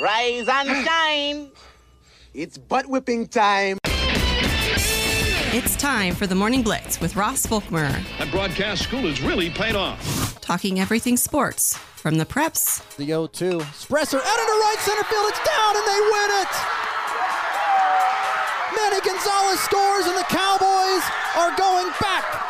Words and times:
Rise 0.00 0.48
and 0.48 0.68
shine. 0.86 1.50
It's 2.32 2.58
butt 2.58 2.86
whipping 2.86 3.28
time. 3.28 3.78
It's 5.56 5.76
time 5.76 6.14
for 6.16 6.26
the 6.26 6.34
Morning 6.34 6.62
Blitz 6.62 7.00
with 7.00 7.14
Ross 7.14 7.46
Volkmer. 7.46 7.92
That 8.18 8.28
broadcast 8.32 8.82
school 8.82 9.02
has 9.02 9.22
really 9.22 9.50
paid 9.50 9.76
off. 9.76 10.40
Talking 10.40 10.80
everything 10.80 11.16
sports 11.16 11.76
from 11.76 12.18
the 12.18 12.26
preps. 12.26 12.82
The 12.96 13.06
0 13.06 13.28
2. 13.28 13.58
Spresser 13.70 14.18
out 14.18 14.38
into 14.40 14.56
right 14.66 14.76
center 14.80 15.04
field. 15.04 15.26
It's 15.30 15.38
down 15.46 15.76
and 15.78 15.86
they 15.86 16.00
win 16.10 16.30
it. 16.42 16.52
Manny 18.74 19.00
Gonzalez 19.06 19.60
scores 19.60 20.06
and 20.10 20.18
the 20.18 20.26
Cowboys 20.28 21.04
are 21.38 21.54
going 21.56 21.86
back 22.00 22.03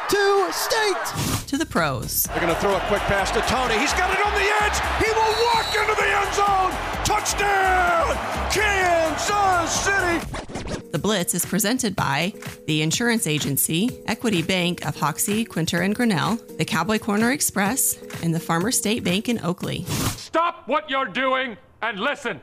to 0.09 0.49
state. 0.53 1.47
To 1.49 1.57
the 1.57 1.67
pros. 1.67 2.25
They're 2.25 2.41
going 2.41 2.55
to 2.55 2.61
throw 2.61 2.77
a 2.77 2.81
quick 2.89 3.03
pass 3.03 3.31
to 3.33 3.41
Tony. 3.43 3.79
He's 3.79 3.93
got 3.93 4.13
it 4.13 4.25
on 4.25 4.35
the 4.35 4.49
edge. 4.63 4.79
He 5.05 5.11
will 5.13 5.35
walk 5.47 5.75
into 5.75 5.95
the 5.95 6.09
end 6.09 6.35
zone. 6.35 6.73
Touchdown, 7.05 8.17
Kansas 8.51 9.71
City. 9.71 10.85
The 10.91 10.99
Blitz 10.99 11.35
is 11.35 11.45
presented 11.45 11.97
by 11.97 12.33
the 12.67 12.83
Insurance 12.83 13.27
Agency, 13.27 13.91
Equity 14.07 14.43
Bank 14.43 14.87
of 14.87 14.97
Hoxie, 14.97 15.45
Quinter, 15.45 15.81
and 15.81 15.95
Grinnell, 15.95 16.37
the 16.57 16.65
Cowboy 16.65 16.99
Corner 16.99 17.33
Express, 17.33 17.97
and 18.23 18.35
the 18.35 18.41
Farmer 18.41 18.71
State 18.71 19.03
Bank 19.05 19.29
in 19.29 19.41
Oakley. 19.45 19.85
Stop 20.17 20.69
what 20.69 20.89
you're 20.89 21.07
doing 21.07 21.57
and 21.83 21.99
listen. 21.99 22.41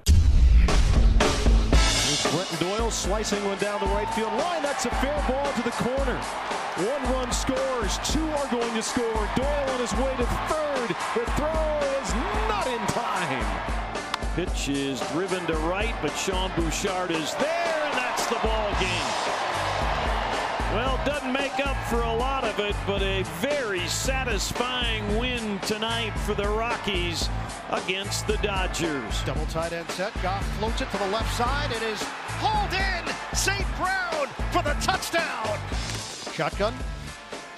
Brenton 2.31 2.59
Doyle 2.59 2.89
slicing 2.89 3.43
one 3.43 3.57
down 3.57 3.81
the 3.81 3.87
right 3.87 4.07
field 4.13 4.31
line. 4.33 4.63
That's 4.63 4.85
a 4.85 4.89
fair 4.89 5.21
ball 5.27 5.51
to 5.51 5.61
the 5.63 5.71
corner. 5.71 6.15
One 6.15 7.13
run 7.13 7.29
scores. 7.33 7.99
Two 8.09 8.25
are 8.31 8.47
going 8.49 8.73
to 8.73 8.81
score. 8.81 9.29
Doyle 9.35 9.69
on 9.71 9.79
his 9.81 9.93
way 9.95 10.15
to 10.15 10.25
third. 10.47 10.89
The 11.13 11.29
throw 11.35 11.79
is 12.01 12.13
not 12.47 12.67
in 12.67 12.79
time. 12.87 13.45
Pitch 14.35 14.69
is 14.69 15.01
driven 15.11 15.45
to 15.47 15.57
right, 15.67 15.93
but 16.01 16.11
Sean 16.11 16.51
Bouchard 16.55 17.11
is 17.11 17.33
there, 17.35 17.81
and 17.83 17.93
that's 17.97 18.25
the 18.27 18.35
ball 18.35 18.71
game. 18.79 19.50
Well, 20.73 20.97
doesn't 21.05 21.33
make 21.33 21.59
up 21.67 21.75
for 21.89 22.01
a 22.01 22.13
lot 22.13 22.45
of 22.45 22.57
it, 22.59 22.77
but 22.87 23.01
a 23.01 23.23
very 23.41 23.85
satisfying 23.87 25.17
win 25.17 25.59
tonight 25.59 26.11
for 26.19 26.33
the 26.33 26.47
Rockies 26.47 27.27
against 27.71 28.25
the 28.25 28.37
Dodgers. 28.37 29.21
Double 29.25 29.45
tight 29.47 29.73
end 29.73 29.89
set. 29.91 30.13
Goff 30.21 30.47
floats 30.59 30.79
it 30.79 30.89
to 30.91 30.97
the 30.97 31.07
left 31.07 31.35
side. 31.35 31.71
It 31.71 31.83
is 31.83 32.01
hauled 32.39 32.71
in. 32.71 33.35
St. 33.35 33.65
Brown 33.75 34.27
for 34.53 34.63
the 34.63 34.73
touchdown. 34.79 35.59
Shotgun. 36.31 36.73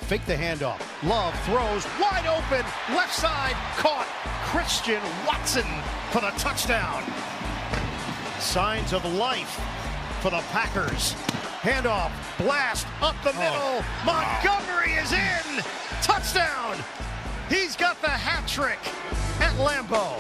Fake 0.01 0.25
the 0.25 0.35
handoff. 0.35 0.81
Love 1.07 1.39
throws 1.45 1.85
wide 2.01 2.25
open. 2.25 2.65
Left 2.95 3.13
side 3.13 3.55
caught. 3.77 4.07
Christian 4.45 5.01
Watson 5.27 5.67
for 6.09 6.19
the 6.21 6.31
touchdown. 6.39 7.03
Signs 8.39 8.91
of 8.91 9.05
life 9.13 9.61
for 10.21 10.31
the 10.31 10.41
Packers. 10.51 11.15
Handoff. 11.63 12.11
Blast 12.37 12.85
up 13.01 13.15
the 13.23 13.31
oh. 13.33 13.39
middle. 13.39 13.85
Montgomery 14.05 14.91
is 14.95 15.13
in. 15.13 15.63
Touchdown. 16.01 16.75
He's 17.47 17.77
got 17.77 18.01
the 18.01 18.09
hat 18.09 18.45
trick 18.49 18.79
at 19.39 19.53
Lambeau. 19.55 20.19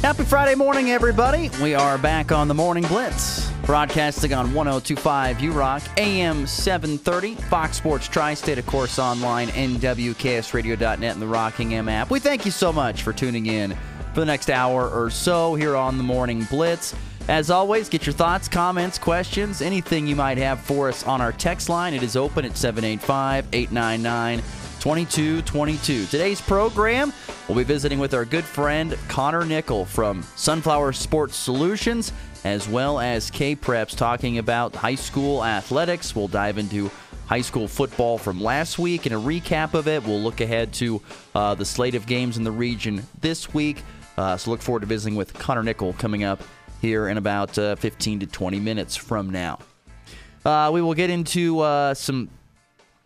Happy 0.00 0.24
Friday 0.24 0.56
morning, 0.56 0.90
everybody. 0.90 1.48
We 1.62 1.76
are 1.76 1.96
back 1.96 2.32
on 2.32 2.48
the 2.48 2.54
Morning 2.54 2.84
Blitz, 2.88 3.50
broadcasting 3.64 4.32
on 4.32 4.52
1025 4.52 5.40
U 5.40 5.52
Rock, 5.52 5.82
AM 5.96 6.44
730, 6.44 7.36
Fox 7.36 7.76
Sports 7.76 8.08
Tri 8.08 8.34
State, 8.34 8.58
of 8.58 8.66
course, 8.66 8.98
online, 8.98 9.46
NWKSradio.net, 9.48 11.02
and 11.02 11.22
the 11.22 11.26
Rocking 11.26 11.74
M 11.74 11.88
app. 11.88 12.10
We 12.10 12.18
thank 12.18 12.44
you 12.44 12.50
so 12.50 12.72
much 12.72 13.02
for 13.02 13.12
tuning 13.12 13.46
in 13.46 13.76
for 14.12 14.20
the 14.20 14.26
next 14.26 14.50
hour 14.50 14.88
or 14.88 15.08
so 15.08 15.54
here 15.54 15.76
on 15.76 15.98
the 15.98 16.04
Morning 16.04 16.44
Blitz. 16.50 16.96
As 17.28 17.50
always, 17.50 17.90
get 17.90 18.06
your 18.06 18.14
thoughts, 18.14 18.48
comments, 18.48 18.98
questions, 18.98 19.60
anything 19.60 20.06
you 20.06 20.16
might 20.16 20.38
have 20.38 20.60
for 20.60 20.88
us 20.88 21.06
on 21.06 21.20
our 21.20 21.30
text 21.30 21.68
line. 21.68 21.92
It 21.92 22.02
is 22.02 22.16
open 22.16 22.46
at 22.46 22.56
785 22.56 23.48
899 23.52 24.38
2222. 24.80 26.06
Today's 26.06 26.40
program, 26.40 27.12
we'll 27.46 27.58
be 27.58 27.64
visiting 27.64 27.98
with 27.98 28.14
our 28.14 28.24
good 28.24 28.46
friend 28.46 28.96
Connor 29.08 29.44
Nickel 29.44 29.84
from 29.84 30.22
Sunflower 30.36 30.94
Sports 30.94 31.36
Solutions, 31.36 32.14
as 32.44 32.66
well 32.66 32.98
as 32.98 33.30
K 33.30 33.54
Preps 33.54 33.94
talking 33.94 34.38
about 34.38 34.74
high 34.74 34.94
school 34.94 35.44
athletics. 35.44 36.16
We'll 36.16 36.28
dive 36.28 36.56
into 36.56 36.90
high 37.26 37.42
school 37.42 37.68
football 37.68 38.16
from 38.16 38.40
last 38.40 38.78
week 38.78 39.04
and 39.04 39.14
a 39.14 39.18
recap 39.18 39.74
of 39.74 39.86
it. 39.86 40.02
We'll 40.02 40.22
look 40.22 40.40
ahead 40.40 40.72
to 40.74 41.02
uh, 41.34 41.54
the 41.56 41.66
slate 41.66 41.94
of 41.94 42.06
games 42.06 42.38
in 42.38 42.44
the 42.44 42.52
region 42.52 43.06
this 43.20 43.52
week. 43.52 43.82
Uh, 44.16 44.38
so 44.38 44.50
look 44.50 44.62
forward 44.62 44.80
to 44.80 44.86
visiting 44.86 45.14
with 45.14 45.34
Connor 45.34 45.62
Nickel 45.62 45.92
coming 45.92 46.24
up 46.24 46.42
here 46.80 47.08
in 47.08 47.16
about 47.16 47.58
uh, 47.58 47.76
15 47.76 48.20
to 48.20 48.26
20 48.26 48.60
minutes 48.60 48.96
from 48.96 49.30
now. 49.30 49.58
Uh, 50.44 50.70
we 50.72 50.80
will 50.80 50.94
get 50.94 51.10
into 51.10 51.60
uh, 51.60 51.94
some 51.94 52.30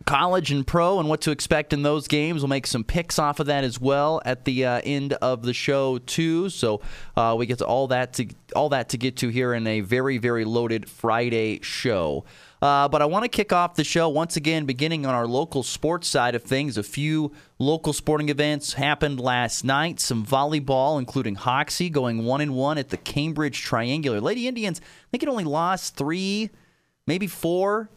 college 0.05 0.51
and 0.51 0.65
pro 0.67 0.99
and 0.99 1.07
what 1.07 1.21
to 1.21 1.31
expect 1.31 1.73
in 1.73 1.81
those 1.81 2.07
games. 2.07 2.41
We'll 2.41 2.49
make 2.49 2.67
some 2.67 2.83
picks 2.83 3.17
off 3.17 3.39
of 3.39 3.47
that 3.47 3.63
as 3.63 3.79
well 3.79 4.21
at 4.25 4.45
the 4.45 4.65
uh, 4.65 4.81
end 4.83 5.13
of 5.13 5.43
the 5.43 5.53
show 5.53 5.97
too. 5.99 6.49
So 6.49 6.81
uh, 7.15 7.35
we 7.37 7.45
get 7.45 7.59
to 7.59 7.65
all 7.65 7.87
that 7.87 8.13
to 8.13 8.27
all 8.55 8.69
that 8.69 8.89
to 8.89 8.97
get 8.97 9.17
to 9.17 9.29
here 9.29 9.53
in 9.53 9.65
a 9.67 9.81
very 9.81 10.17
very 10.17 10.45
loaded 10.45 10.89
Friday 10.89 11.59
show. 11.61 12.25
Uh, 12.63 12.87
but 12.87 13.01
I 13.01 13.05
want 13.05 13.23
to 13.23 13.27
kick 13.27 13.51
off 13.51 13.75
the 13.75 13.83
show 13.83 14.07
once 14.07 14.37
again, 14.37 14.63
beginning 14.63 15.05
on 15.05 15.13
our 15.13 15.27
local 15.27 15.63
sports 15.63 16.07
side 16.07 16.33
of 16.33 16.43
things. 16.43 16.77
A 16.77 16.83
few 16.83 17.33
local 17.59 17.91
sporting 17.91 18.29
events 18.29 18.71
happened 18.71 19.19
last 19.19 19.65
night. 19.65 19.99
Some 19.99 20.25
volleyball, 20.25 20.97
including 20.97 21.35
Hoxie, 21.35 21.89
going 21.89 22.23
one 22.23 22.39
and 22.39 22.55
one 22.55 22.77
at 22.77 22.87
the 22.87 22.95
Cambridge 22.95 23.61
Triangular. 23.63 24.21
Lady 24.21 24.47
Indians, 24.47 24.79
I 24.79 25.07
think 25.11 25.23
it 25.23 25.27
only 25.27 25.43
lost 25.43 25.97
three, 25.97 26.51
maybe 27.05 27.27
four 27.27 27.89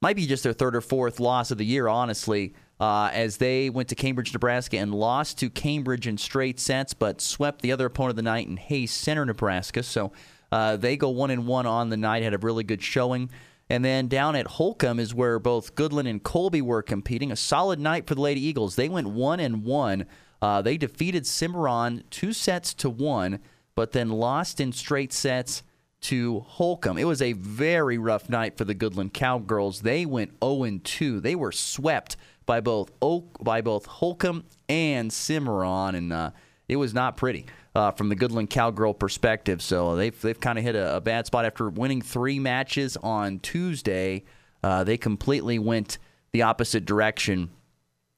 might 0.00 0.14
be 0.14 0.24
just 0.24 0.44
their 0.44 0.52
third 0.52 0.76
or 0.76 0.80
fourth 0.80 1.18
loss 1.18 1.50
of 1.50 1.58
the 1.58 1.66
year, 1.66 1.88
honestly, 1.88 2.54
uh, 2.78 3.10
as 3.12 3.38
they 3.38 3.70
went 3.70 3.88
to 3.88 3.96
Cambridge, 3.96 4.32
Nebraska, 4.32 4.78
and 4.78 4.94
lost 4.94 5.36
to 5.38 5.50
Cambridge 5.50 6.06
in 6.06 6.16
straight 6.16 6.60
sets, 6.60 6.94
but 6.94 7.20
swept 7.20 7.60
the 7.60 7.72
other 7.72 7.86
opponent 7.86 8.10
of 8.10 8.16
the 8.16 8.22
night 8.22 8.46
in 8.46 8.56
Hayes 8.56 8.92
Center, 8.92 9.24
Nebraska. 9.24 9.82
So 9.82 10.12
uh, 10.52 10.76
they 10.76 10.96
go 10.96 11.08
one 11.08 11.32
and 11.32 11.48
one 11.48 11.66
on 11.66 11.90
the 11.90 11.96
night, 11.96 12.22
had 12.22 12.34
a 12.34 12.38
really 12.38 12.62
good 12.62 12.84
showing. 12.84 13.30
And 13.68 13.84
then 13.84 14.06
down 14.06 14.36
at 14.36 14.46
Holcomb 14.46 15.00
is 15.00 15.14
where 15.14 15.38
both 15.38 15.74
Goodland 15.74 16.08
and 16.08 16.22
Colby 16.22 16.62
were 16.62 16.82
competing. 16.82 17.32
A 17.32 17.36
solid 17.36 17.80
night 17.80 18.06
for 18.06 18.14
the 18.14 18.20
Lady 18.20 18.44
Eagles. 18.44 18.76
They 18.76 18.88
went 18.88 19.08
one 19.08 19.40
and 19.40 19.64
one. 19.64 20.06
Uh, 20.40 20.62
they 20.62 20.76
defeated 20.76 21.26
Cimarron 21.26 22.04
two 22.10 22.32
sets 22.32 22.74
to 22.74 22.90
one, 22.90 23.40
but 23.74 23.92
then 23.92 24.10
lost 24.10 24.60
in 24.60 24.72
straight 24.72 25.12
sets 25.12 25.62
to 26.02 26.40
Holcomb. 26.40 26.98
It 26.98 27.04
was 27.04 27.22
a 27.22 27.32
very 27.32 27.98
rough 27.98 28.28
night 28.28 28.56
for 28.56 28.64
the 28.64 28.74
Goodland 28.74 29.12
Cowgirls. 29.12 29.80
They 29.80 30.06
went 30.06 30.32
0 30.44 30.78
2. 30.84 31.20
They 31.20 31.34
were 31.34 31.52
swept 31.52 32.16
by 32.44 32.60
both 32.60 32.92
Oak, 33.02 33.42
by 33.42 33.60
both 33.60 33.86
Holcomb 33.86 34.44
and 34.68 35.12
Cimarron, 35.12 35.96
and 35.96 36.12
uh, 36.12 36.30
it 36.68 36.76
was 36.76 36.92
not 36.92 37.16
pretty 37.16 37.46
uh, 37.74 37.92
from 37.92 38.08
the 38.08 38.16
Goodland 38.16 38.50
Cowgirl 38.50 38.94
perspective. 38.94 39.62
So 39.62 39.96
they've 39.96 40.20
they've 40.20 40.38
kind 40.38 40.58
of 40.58 40.64
hit 40.64 40.74
a, 40.74 40.96
a, 40.96 41.00
bad 41.00 41.26
spot 41.26 41.44
after 41.44 41.68
winning 41.68 42.02
three 42.02 42.38
matches 42.38 42.96
on 42.96 43.38
Tuesday. 43.38 44.24
Uh, 44.62 44.84
they 44.84 44.96
completely 44.96 45.58
went 45.58 45.98
the 46.32 46.42
opposite 46.42 46.84
direction 46.84 47.50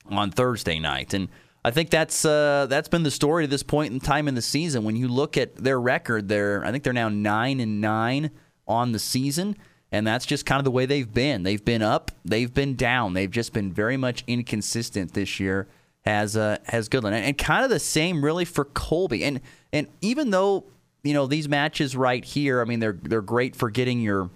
on 0.07 0.31
Thursday 0.31 0.79
night, 0.79 1.13
and 1.13 1.29
I 1.65 1.71
think 1.71 1.91
that's 1.91 2.25
uh, 2.25 2.67
that's 2.69 2.89
been 2.89 3.03
the 3.03 3.11
story 3.11 3.45
to 3.45 3.51
this 3.51 3.63
point 3.63 3.93
in 3.93 4.01
time 4.01 4.29
in 4.29 4.35
the 4.35 4.43
season. 4.43 4.85
When 4.85 4.97
you 4.97 5.09
look 5.09 5.37
at 5.37 5.57
their 5.57 5.81
record, 5.81 6.29
they're 6.29 6.65
I 6.65 6.71
think 6.71 6.85
they're 6.85 6.93
now 6.93 7.09
nine 7.09 7.61
and 7.61 7.81
nine 7.81 8.31
on 8.67 8.93
the 8.93 8.99
season, 8.99 9.57
and 9.93 10.07
that's 10.07 10.25
just 10.25 10.47
kind 10.47 10.61
of 10.61 10.65
the 10.65 10.71
way 10.71 10.87
they've 10.87 11.13
been. 11.13 11.43
They've 11.43 11.65
been 11.65 11.83
up, 11.83 12.11
they've 12.25 12.53
been 12.53 12.77
down. 12.77 13.15
They've 13.15 13.31
just 13.31 13.53
been 13.53 13.73
very 13.73 13.97
much 13.97 14.25
inconsistent 14.27 15.15
this 15.15 15.41
year. 15.41 15.69
Has 16.09 16.39
uh, 16.39 16.57
has 16.65 16.89
Goodland, 16.89 17.13
and, 17.13 17.27
and 17.27 17.37
kind 17.37 17.65
of 17.65 17.71
the 17.71 17.79
same 17.79 18.25
really 18.25 18.47
for 18.47 18.65
Colby. 18.65 19.25
And 19.25 19.43
and 19.75 19.88
even 20.00 20.31
though 20.31 20.65
you 21.03 21.12
know 21.12 21.27
these 21.27 21.50
matches 21.50 21.94
right 21.94 22.25
here, 22.25 22.62
I 22.62 22.65
mean 22.65 22.81
they're 22.81 22.99
they're 23.03 23.21
great 23.21 23.55
for 23.55 23.69
getting 23.69 24.00
your 24.00 24.31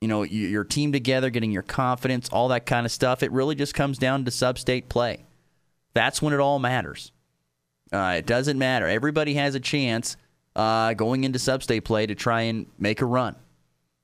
you 0.00 0.08
know 0.08 0.24
your 0.24 0.64
team 0.64 0.90
together, 0.90 1.30
getting 1.30 1.52
your 1.52 1.62
confidence, 1.62 2.28
all 2.30 2.48
that 2.48 2.66
kind 2.66 2.86
of 2.86 2.90
stuff. 2.90 3.22
It 3.22 3.30
really 3.30 3.54
just 3.54 3.72
comes 3.72 3.98
down 3.98 4.24
to 4.24 4.32
sub-state 4.32 4.88
play. 4.88 5.24
That's 5.94 6.20
when 6.20 6.34
it 6.34 6.40
all 6.40 6.58
matters. 6.58 7.12
Uh, 7.92 8.16
it 8.18 8.26
doesn't 8.26 8.58
matter. 8.58 8.88
Everybody 8.88 9.34
has 9.34 9.54
a 9.54 9.60
chance 9.60 10.16
uh, 10.56 10.94
going 10.94 11.22
into 11.22 11.38
sub-state 11.38 11.84
play 11.84 12.06
to 12.06 12.16
try 12.16 12.42
and 12.42 12.66
make 12.80 13.00
a 13.00 13.06
run, 13.06 13.36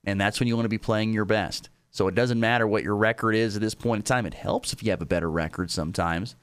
and 0.04 0.20
that's 0.20 0.38
when 0.38 0.46
you 0.46 0.54
want 0.54 0.66
to 0.66 0.70
be 0.70 0.78
playing 0.78 1.12
your 1.12 1.24
best. 1.24 1.68
So 1.90 2.06
it 2.06 2.14
doesn't 2.14 2.38
matter 2.38 2.64
what 2.68 2.84
your 2.84 2.94
record 2.94 3.34
is 3.34 3.56
at 3.56 3.62
this 3.62 3.74
point 3.74 4.00
in 4.00 4.04
time. 4.04 4.24
It 4.24 4.34
helps 4.34 4.72
if 4.72 4.84
you 4.84 4.90
have 4.90 5.02
a 5.02 5.06
better 5.06 5.28
record 5.28 5.72
sometimes, 5.72 6.36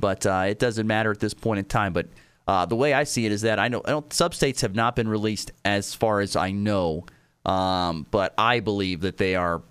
but 0.00 0.24
uh, 0.26 0.44
it 0.48 0.58
doesn't 0.58 0.86
matter 0.86 1.10
at 1.10 1.20
this 1.20 1.34
point 1.34 1.58
in 1.58 1.64
time. 1.64 1.92
But 1.92 2.08
uh, 2.46 2.66
the 2.66 2.76
way 2.76 2.94
I 2.94 3.04
see 3.04 3.26
it 3.26 3.32
is 3.32 3.42
that 3.42 3.58
I 3.58 3.68
know 3.68 3.82
I 3.84 3.90
don't 3.90 4.12
sub-states 4.12 4.62
have 4.62 4.74
not 4.74 4.96
been 4.96 5.08
released 5.08 5.52
as 5.64 5.94
far 5.94 6.20
as 6.20 6.36
I 6.36 6.50
know, 6.50 7.06
um, 7.44 8.06
but 8.10 8.34
I 8.38 8.60
believe 8.60 9.00
that 9.00 9.16
they 9.16 9.34
are. 9.34 9.62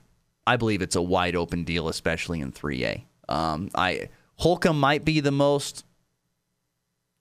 I 0.45 0.55
believe 0.55 0.81
it's 0.81 0.95
a 0.95 1.01
wide 1.01 1.35
open 1.35 1.65
deal, 1.65 1.89
especially 1.89 2.39
in 2.39 2.53
3A. 2.53 3.03
Um, 3.27 3.69
I 3.75 4.09
Holcomb 4.35 4.79
might 4.79 5.03
be 5.03 5.19
the 5.19 5.31
most 5.31 5.83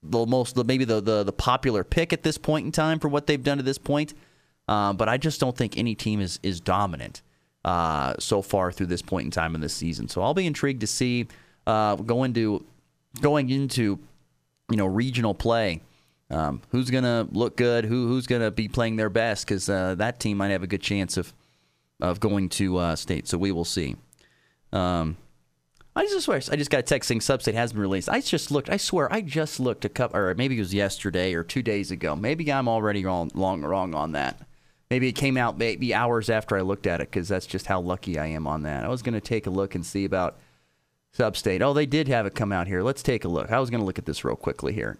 the 0.03 0.25
most 0.25 0.55
maybe 0.65 0.85
the, 0.85 1.01
the 1.01 1.23
the 1.23 1.33
popular 1.33 1.83
pick 1.83 2.13
at 2.13 2.23
this 2.23 2.37
point 2.37 2.65
in 2.65 2.71
time 2.71 2.99
for 2.99 3.07
what 3.09 3.27
they've 3.27 3.43
done 3.43 3.57
to 3.57 3.63
this 3.63 3.77
point. 3.77 4.13
Uh, 4.67 4.93
but 4.93 5.07
I 5.07 5.17
just 5.17 5.39
don't 5.39 5.55
think 5.55 5.77
any 5.77 5.95
team 5.95 6.21
is 6.21 6.39
is 6.43 6.59
dominant 6.59 7.21
uh, 7.65 8.13
so 8.19 8.41
far 8.41 8.71
through 8.71 8.87
this 8.87 9.01
point 9.01 9.25
in 9.25 9.31
time 9.31 9.55
in 9.55 9.61
this 9.61 9.73
season. 9.73 10.07
So 10.07 10.21
I'll 10.21 10.33
be 10.33 10.45
intrigued 10.45 10.81
to 10.81 10.87
see 10.87 11.27
uh, 11.65 11.95
going 11.95 12.33
to 12.33 12.65
going 13.17 13.49
into 13.49 13.99
you 14.69 14.77
know 14.77 14.87
regional 14.87 15.33
play. 15.33 15.81
Um, 16.29 16.61
who's 16.71 16.89
gonna 16.89 17.27
look 17.31 17.55
good? 17.55 17.85
Who 17.85 18.07
who's 18.07 18.27
gonna 18.27 18.51
be 18.51 18.67
playing 18.67 18.97
their 18.97 19.09
best? 19.09 19.45
Because 19.45 19.69
uh, 19.69 19.95
that 19.95 20.19
team 20.19 20.37
might 20.37 20.49
have 20.49 20.63
a 20.63 20.67
good 20.67 20.81
chance 20.81 21.17
of 21.17 21.33
of 21.99 22.19
going 22.19 22.49
to 22.49 22.77
uh, 22.77 22.95
state. 22.95 23.27
So 23.27 23.37
we 23.37 23.51
will 23.51 23.65
see. 23.65 23.95
Um, 24.71 25.17
I 25.95 26.03
just 26.03 26.25
swear, 26.25 26.39
I 26.51 26.55
just 26.55 26.69
got 26.69 26.81
a 26.81 26.83
text 26.83 27.07
saying 27.07 27.21
Substate 27.21 27.55
has 27.55 27.73
been 27.73 27.81
released. 27.81 28.07
I 28.07 28.21
just 28.21 28.51
looked. 28.51 28.69
I 28.69 28.77
swear, 28.77 29.11
I 29.11 29.21
just 29.21 29.59
looked 29.59 29.83
a 29.83 29.89
couple, 29.89 30.19
or 30.19 30.35
maybe 30.35 30.55
it 30.55 30.59
was 30.59 30.73
yesterday 30.73 31.33
or 31.33 31.43
two 31.43 31.63
days 31.63 31.89
ago. 31.89 32.15
Maybe 32.15 32.51
I'm 32.53 32.67
already 32.67 33.03
wrong, 33.03 33.31
long, 33.33 33.63
wrong 33.63 33.95
on 33.95 34.11
that. 34.11 34.39
Maybe 34.91 35.07
it 35.07 35.13
came 35.13 35.37
out 35.37 35.57
maybe 35.57 35.93
hours 35.93 36.29
after 36.29 36.55
I 36.55 36.61
looked 36.61 36.85
at 36.85 37.01
it 37.01 37.09
because 37.09 37.27
that's 37.27 37.47
just 37.47 37.65
how 37.65 37.81
lucky 37.81 38.19
I 38.19 38.27
am 38.27 38.45
on 38.45 38.61
that. 38.63 38.85
I 38.85 38.89
was 38.89 39.01
to 39.01 39.19
take 39.19 39.47
a 39.47 39.49
look 39.49 39.73
and 39.73 39.85
see 39.85 40.05
about 40.05 40.37
Substate. 41.17 41.61
Oh, 41.61 41.73
they 41.73 41.85
did 41.85 42.07
have 42.07 42.25
it 42.25 42.35
come 42.35 42.51
out 42.51 42.67
here. 42.67 42.83
Let's 42.83 43.01
take 43.01 43.25
a 43.25 43.27
look. 43.27 43.51
I 43.51 43.59
was 43.59 43.69
going 43.69 43.79
to 43.79 43.85
look 43.85 43.97
at 43.97 44.05
this 44.05 44.23
real 44.23 44.35
quickly 44.35 44.73
here. 44.73 44.99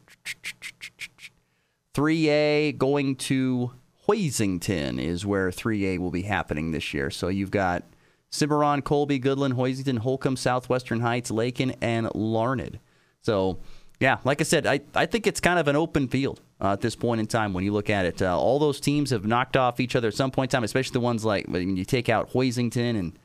3A 1.94 2.78
going 2.78 3.16
to 3.16 3.72
Hoisington 4.08 5.00
is 5.00 5.26
where 5.26 5.50
3A 5.50 6.00
will 6.00 6.12
be 6.12 6.24
happening 6.24 6.72
this 6.72 6.94
year. 6.94 7.12
So 7.12 7.28
you've 7.28 7.52
got 7.52 7.84
Cimarron, 8.32 8.82
Colby, 8.82 9.20
Goodland, 9.20 9.54
Hoisington, 9.54 10.00
Holcomb, 10.00 10.38
Southwestern 10.38 11.02
Heights, 11.02 11.30
Lakin, 11.30 11.76
and 11.82 12.10
Larned. 12.16 12.80
So, 13.22 13.60
yeah, 14.00 14.18
like 14.24 14.42
I 14.42 14.44
said, 14.44 14.66
I, 14.66 14.82
I 14.96 15.06
think 15.06 15.28
it's 15.28 15.40
kind 15.40 15.60
of 15.60 15.68
an 15.68 15.76
open 15.76 16.08
field 16.08 16.42
uh, 16.62 16.74
at 16.74 16.82
this 16.82 16.96
point 16.96 17.20
in 17.20 17.28
time 17.28 17.54
when 17.54 17.64
you 17.64 17.74
look 17.74 17.90
at 17.90 18.06
it. 18.06 18.22
Uh, 18.22 18.40
all 18.40 18.58
those 18.58 18.80
teams 18.80 19.12
have 19.12 19.26
knocked 19.26 19.58
off 19.58 19.80
each 19.80 19.96
other 19.96 20.08
at 20.08 20.14
some 20.14 20.32
point 20.32 20.52
in 20.52 20.58
time, 20.58 20.64
especially 20.64 20.94
the 20.94 21.00
ones 21.00 21.26
like 21.26 21.48
when 21.48 21.78
you 21.78 21.86
take 21.86 22.10
out 22.10 22.32
Hoisington 22.32 22.98
and 22.98 23.20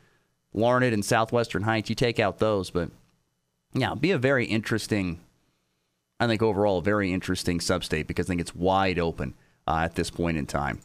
Larned 0.54 0.92
and 0.92 1.04
Southwestern 1.04 1.62
Heights, 1.62 1.88
you 1.88 1.94
take 1.94 2.20
out 2.20 2.38
those. 2.38 2.70
But, 2.70 2.90
yeah, 3.74 3.94
be 3.94 4.10
a 4.10 4.18
very 4.18 4.46
interesting, 4.46 5.20
I 6.20 6.26
think 6.26 6.42
overall, 6.42 6.78
a 6.78 6.82
very 6.82 7.12
interesting 7.12 7.58
substate 7.58 8.06
because 8.06 8.26
I 8.26 8.28
think 8.28 8.40
it's 8.40 8.54
wide 8.54 8.98
open 8.98 9.34
uh, 9.66 9.80
at 9.84 9.94
this 9.94 10.10
point 10.10 10.36
in 10.36 10.46
time. 10.46 10.80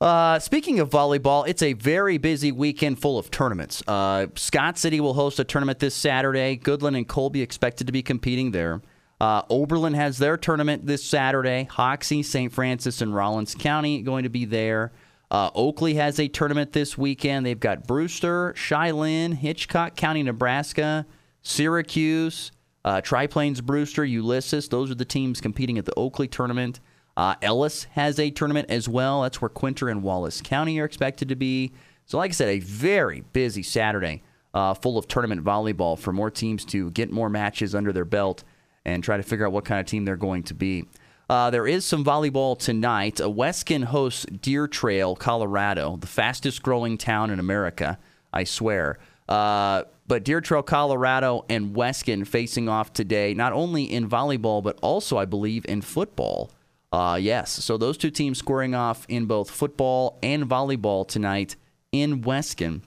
Uh, 0.00 0.38
speaking 0.38 0.80
of 0.80 0.88
volleyball, 0.88 1.46
it's 1.46 1.62
a 1.62 1.74
very 1.74 2.16
busy 2.16 2.50
weekend 2.50 2.98
full 2.98 3.18
of 3.18 3.30
tournaments. 3.30 3.82
Uh, 3.86 4.28
Scott 4.34 4.78
City 4.78 4.98
will 4.98 5.12
host 5.12 5.38
a 5.38 5.44
tournament 5.44 5.78
this 5.78 5.94
Saturday. 5.94 6.56
Goodland 6.56 6.96
and 6.96 7.06
Colby 7.06 7.42
expected 7.42 7.86
to 7.86 7.92
be 7.92 8.02
competing 8.02 8.52
there. 8.52 8.80
Uh, 9.20 9.42
Oberlin 9.50 9.92
has 9.92 10.16
their 10.16 10.38
tournament 10.38 10.86
this 10.86 11.04
Saturday. 11.04 11.64
Hoxie, 11.64 12.22
St. 12.22 12.50
Francis, 12.50 13.02
and 13.02 13.14
Rawlins 13.14 13.54
County 13.54 14.00
going 14.00 14.22
to 14.22 14.30
be 14.30 14.46
there. 14.46 14.90
Uh, 15.30 15.50
Oakley 15.54 15.94
has 15.94 16.18
a 16.18 16.26
tournament 16.26 16.72
this 16.72 16.98
weekend. 16.98 17.46
They've 17.46 17.58
got 17.58 17.86
Brewster, 17.86 18.52
Shiloh, 18.56 19.30
Hitchcock 19.34 19.94
County, 19.94 20.22
Nebraska, 20.22 21.06
Syracuse, 21.42 22.50
uh, 22.84 23.00
Tri 23.00 23.26
Plains, 23.26 23.60
Brewster, 23.60 24.04
Ulysses. 24.04 24.68
Those 24.68 24.90
are 24.90 24.96
the 24.96 25.04
teams 25.04 25.40
competing 25.40 25.78
at 25.78 25.84
the 25.84 25.94
Oakley 25.96 26.26
tournament. 26.26 26.80
Uh, 27.16 27.34
Ellis 27.42 27.84
has 27.92 28.18
a 28.18 28.30
tournament 28.30 28.70
as 28.70 28.88
well. 28.88 29.22
That's 29.22 29.40
where 29.40 29.48
Quinter 29.48 29.88
and 29.88 30.02
Wallace 30.02 30.40
County 30.40 30.80
are 30.80 30.84
expected 30.84 31.28
to 31.28 31.36
be. 31.36 31.72
So, 32.06 32.18
like 32.18 32.30
I 32.30 32.32
said, 32.32 32.48
a 32.48 32.58
very 32.60 33.20
busy 33.32 33.62
Saturday 33.62 34.22
uh, 34.52 34.74
full 34.74 34.98
of 34.98 35.06
tournament 35.06 35.44
volleyball 35.44 35.98
for 35.98 36.12
more 36.12 36.30
teams 36.30 36.64
to 36.66 36.90
get 36.90 37.12
more 37.12 37.28
matches 37.28 37.74
under 37.74 37.92
their 37.92 38.04
belt 38.04 38.42
and 38.84 39.04
try 39.04 39.16
to 39.16 39.22
figure 39.22 39.46
out 39.46 39.52
what 39.52 39.64
kind 39.64 39.80
of 39.80 39.86
team 39.86 40.04
they're 40.04 40.16
going 40.16 40.42
to 40.44 40.54
be. 40.54 40.86
Uh, 41.30 41.48
there 41.48 41.68
is 41.68 41.84
some 41.84 42.04
volleyball 42.04 42.58
tonight. 42.58 43.20
Uh, 43.20 43.28
Weskan 43.28 43.84
hosts 43.84 44.26
Deer 44.42 44.66
Trail, 44.66 45.14
Colorado, 45.14 45.96
the 45.96 46.08
fastest 46.08 46.60
growing 46.60 46.98
town 46.98 47.30
in 47.30 47.38
America, 47.38 48.00
I 48.32 48.42
swear. 48.42 48.98
Uh, 49.28 49.84
but 50.08 50.24
Deer 50.24 50.40
Trail, 50.40 50.64
Colorado, 50.64 51.44
and 51.48 51.72
Weskan 51.72 52.26
facing 52.26 52.68
off 52.68 52.92
today, 52.92 53.32
not 53.32 53.52
only 53.52 53.84
in 53.84 54.08
volleyball, 54.08 54.60
but 54.60 54.76
also, 54.82 55.18
I 55.18 55.24
believe, 55.24 55.64
in 55.66 55.82
football. 55.82 56.50
Uh, 56.90 57.16
yes, 57.22 57.52
so 57.52 57.76
those 57.76 57.96
two 57.96 58.10
teams 58.10 58.38
squaring 58.38 58.74
off 58.74 59.06
in 59.08 59.26
both 59.26 59.52
football 59.52 60.18
and 60.24 60.48
volleyball 60.48 61.06
tonight 61.06 61.54
in 61.92 62.22
Weskan. 62.22 62.80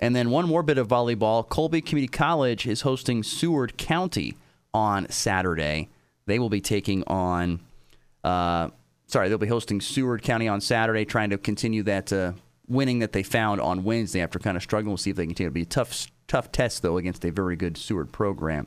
And 0.00 0.16
then 0.16 0.30
one 0.30 0.48
more 0.48 0.64
bit 0.64 0.78
of 0.78 0.88
volleyball. 0.88 1.48
Colby 1.48 1.80
Community 1.80 2.10
College 2.10 2.66
is 2.66 2.80
hosting 2.80 3.22
Seward 3.22 3.78
County 3.78 4.36
on 4.74 5.08
Saturday. 5.10 5.90
They 6.26 6.38
will 6.38 6.50
be 6.50 6.60
taking 6.60 7.04
on, 7.04 7.60
uh, 8.24 8.70
sorry, 9.06 9.28
they'll 9.28 9.38
be 9.38 9.46
hosting 9.46 9.80
Seward 9.80 10.22
County 10.22 10.48
on 10.48 10.60
Saturday, 10.60 11.04
trying 11.04 11.30
to 11.30 11.38
continue 11.38 11.82
that 11.84 12.12
uh, 12.12 12.32
winning 12.68 12.98
that 12.98 13.12
they 13.12 13.22
found 13.22 13.60
on 13.60 13.84
Wednesday 13.84 14.20
after 14.20 14.38
kind 14.38 14.56
of 14.56 14.62
struggling. 14.62 14.90
We'll 14.90 14.96
see 14.96 15.10
if 15.10 15.16
they 15.16 15.26
continue. 15.26 15.48
It'll 15.48 15.54
be 15.54 15.62
a 15.62 15.66
tough, 15.66 16.08
tough 16.26 16.50
test, 16.50 16.82
though, 16.82 16.96
against 16.96 17.24
a 17.24 17.30
very 17.30 17.56
good 17.56 17.76
Seward 17.76 18.12
program. 18.12 18.66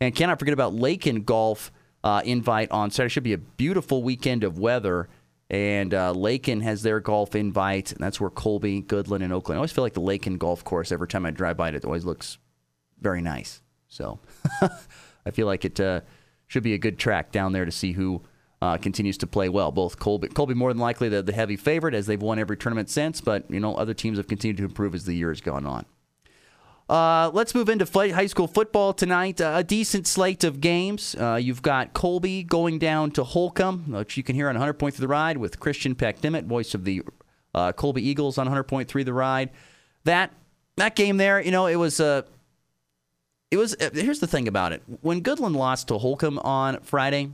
And 0.00 0.14
cannot 0.14 0.38
forget 0.38 0.52
about 0.54 0.74
Lakin 0.74 1.22
Golf 1.22 1.72
uh, 2.04 2.22
invite 2.24 2.70
on 2.70 2.90
Saturday. 2.90 3.10
Should 3.10 3.22
be 3.24 3.32
a 3.32 3.38
beautiful 3.38 4.02
weekend 4.02 4.44
of 4.44 4.58
weather. 4.58 5.08
And 5.50 5.92
uh, 5.92 6.12
Lakin 6.12 6.62
has 6.62 6.82
their 6.82 6.98
golf 6.98 7.34
invite, 7.34 7.92
and 7.92 8.00
that's 8.00 8.18
where 8.18 8.30
Colby, 8.30 8.80
Goodland, 8.80 9.22
and 9.22 9.34
Oakland. 9.34 9.56
I 9.56 9.58
always 9.58 9.70
feel 9.70 9.84
like 9.84 9.92
the 9.92 10.00
Lakin 10.00 10.38
golf 10.38 10.64
course, 10.64 10.90
every 10.90 11.08
time 11.08 11.26
I 11.26 11.30
drive 11.30 11.58
by 11.58 11.68
it, 11.68 11.74
it 11.74 11.84
always 11.84 12.06
looks 12.06 12.38
very 12.98 13.20
nice. 13.20 13.60
So 13.88 14.18
I 15.26 15.30
feel 15.30 15.46
like 15.46 15.66
it 15.66 15.78
uh, 15.78 16.00
should 16.52 16.62
be 16.62 16.74
a 16.74 16.78
good 16.78 16.98
track 16.98 17.32
down 17.32 17.52
there 17.52 17.64
to 17.64 17.72
see 17.72 17.92
who 17.92 18.22
uh, 18.60 18.76
continues 18.76 19.16
to 19.16 19.26
play 19.26 19.48
well. 19.48 19.72
Both 19.72 19.98
Colby, 19.98 20.28
Colby 20.28 20.52
more 20.52 20.70
than 20.70 20.80
likely 20.80 21.08
the, 21.08 21.22
the 21.22 21.32
heavy 21.32 21.56
favorite 21.56 21.94
as 21.94 22.06
they've 22.06 22.20
won 22.20 22.38
every 22.38 22.58
tournament 22.58 22.90
since, 22.90 23.22
but 23.22 23.50
you 23.50 23.58
know 23.58 23.74
other 23.74 23.94
teams 23.94 24.18
have 24.18 24.28
continued 24.28 24.58
to 24.58 24.64
improve 24.64 24.94
as 24.94 25.06
the 25.06 25.14
year 25.14 25.30
has 25.30 25.40
gone 25.40 25.64
on. 25.64 25.86
Uh, 26.90 27.30
let's 27.32 27.54
move 27.54 27.70
into 27.70 27.86
high 28.12 28.26
school 28.26 28.46
football 28.46 28.92
tonight. 28.92 29.40
Uh, 29.40 29.54
a 29.56 29.64
decent 29.64 30.06
slate 30.06 30.44
of 30.44 30.60
games. 30.60 31.16
Uh, 31.18 31.36
you've 31.36 31.62
got 31.62 31.94
Colby 31.94 32.42
going 32.42 32.78
down 32.78 33.12
to 33.12 33.24
Holcomb, 33.24 33.90
which 33.90 34.18
you 34.18 34.22
can 34.22 34.36
hear 34.36 34.50
on 34.50 34.56
100.3 34.56 34.92
The 34.96 35.08
Ride 35.08 35.38
with 35.38 35.58
Christian 35.58 35.94
Peck 35.94 36.20
Dimmitt, 36.20 36.44
voice 36.44 36.74
of 36.74 36.84
the 36.84 37.00
uh, 37.54 37.72
Colby 37.72 38.06
Eagles 38.06 38.36
on 38.36 38.46
100.3 38.46 39.04
The 39.06 39.12
Ride. 39.14 39.48
That 40.04 40.34
that 40.76 40.96
game 40.96 41.16
there, 41.16 41.40
you 41.40 41.50
know, 41.50 41.66
it 41.66 41.76
was 41.76 41.98
a. 41.98 42.26
It 43.52 43.58
was. 43.58 43.76
Uh, 43.78 43.90
here's 43.92 44.18
the 44.18 44.26
thing 44.26 44.48
about 44.48 44.72
it: 44.72 44.82
when 45.02 45.22
Goodland 45.22 45.54
lost 45.54 45.88
to 45.88 45.98
Holcomb 45.98 46.38
on 46.38 46.80
Friday, 46.80 47.30